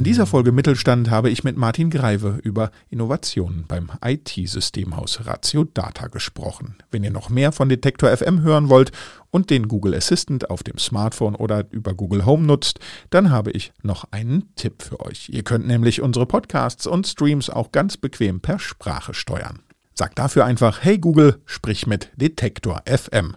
In 0.00 0.04
dieser 0.04 0.24
Folge 0.24 0.50
Mittelstand 0.50 1.10
habe 1.10 1.28
ich 1.28 1.44
mit 1.44 1.58
Martin 1.58 1.90
Greive 1.90 2.38
über 2.42 2.70
Innovationen 2.88 3.66
beim 3.68 3.90
IT-Systemhaus 4.02 5.26
Ratio 5.26 5.64
Data 5.64 6.06
gesprochen. 6.06 6.76
Wenn 6.90 7.04
ihr 7.04 7.10
noch 7.10 7.28
mehr 7.28 7.52
von 7.52 7.68
Detektor 7.68 8.08
FM 8.08 8.40
hören 8.40 8.70
wollt 8.70 8.92
und 9.30 9.50
den 9.50 9.68
Google 9.68 9.94
Assistant 9.94 10.48
auf 10.48 10.62
dem 10.62 10.78
Smartphone 10.78 11.34
oder 11.34 11.66
über 11.70 11.92
Google 11.92 12.24
Home 12.24 12.46
nutzt, 12.46 12.80
dann 13.10 13.30
habe 13.30 13.50
ich 13.50 13.74
noch 13.82 14.06
einen 14.10 14.48
Tipp 14.56 14.82
für 14.82 15.00
euch. 15.00 15.28
Ihr 15.28 15.42
könnt 15.42 15.66
nämlich 15.66 16.00
unsere 16.00 16.24
Podcasts 16.24 16.86
und 16.86 17.06
Streams 17.06 17.50
auch 17.50 17.70
ganz 17.70 17.98
bequem 17.98 18.40
per 18.40 18.58
Sprache 18.58 19.12
steuern. 19.12 19.58
Sagt 19.92 20.18
dafür 20.18 20.46
einfach 20.46 20.82
Hey 20.82 20.96
Google, 20.96 21.42
sprich 21.44 21.86
mit 21.86 22.10
Detektor 22.16 22.80
FM. 22.86 23.36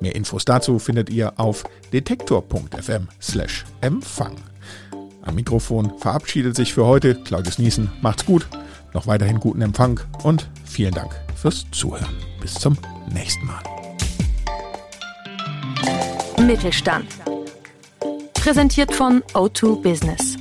Mehr 0.00 0.14
Infos 0.14 0.44
dazu 0.44 0.78
findet 0.78 1.10
ihr 1.10 1.40
auf 1.40 1.64
detektor.fm/empfang. 1.92 4.36
am 5.22 5.34
Mikrofon 5.34 5.92
verabschiedet 5.98 6.56
sich 6.56 6.72
für 6.72 6.86
heute 6.86 7.14
Claudius 7.14 7.58
Niesen. 7.58 7.90
Macht's 8.00 8.24
gut, 8.24 8.48
noch 8.94 9.06
weiterhin 9.06 9.40
guten 9.40 9.60
Empfang 9.60 10.00
und 10.22 10.48
vielen 10.64 10.94
Dank 10.94 11.14
fürs 11.34 11.66
Zuhören. 11.70 12.16
Bis 12.40 12.54
zum 12.54 12.78
nächsten 13.12 13.46
Mal. 13.46 13.62
Mittelstand. 16.40 17.06
Präsentiert 18.34 18.94
von 18.94 19.22
O2 19.34 19.82
Business. 19.82 20.37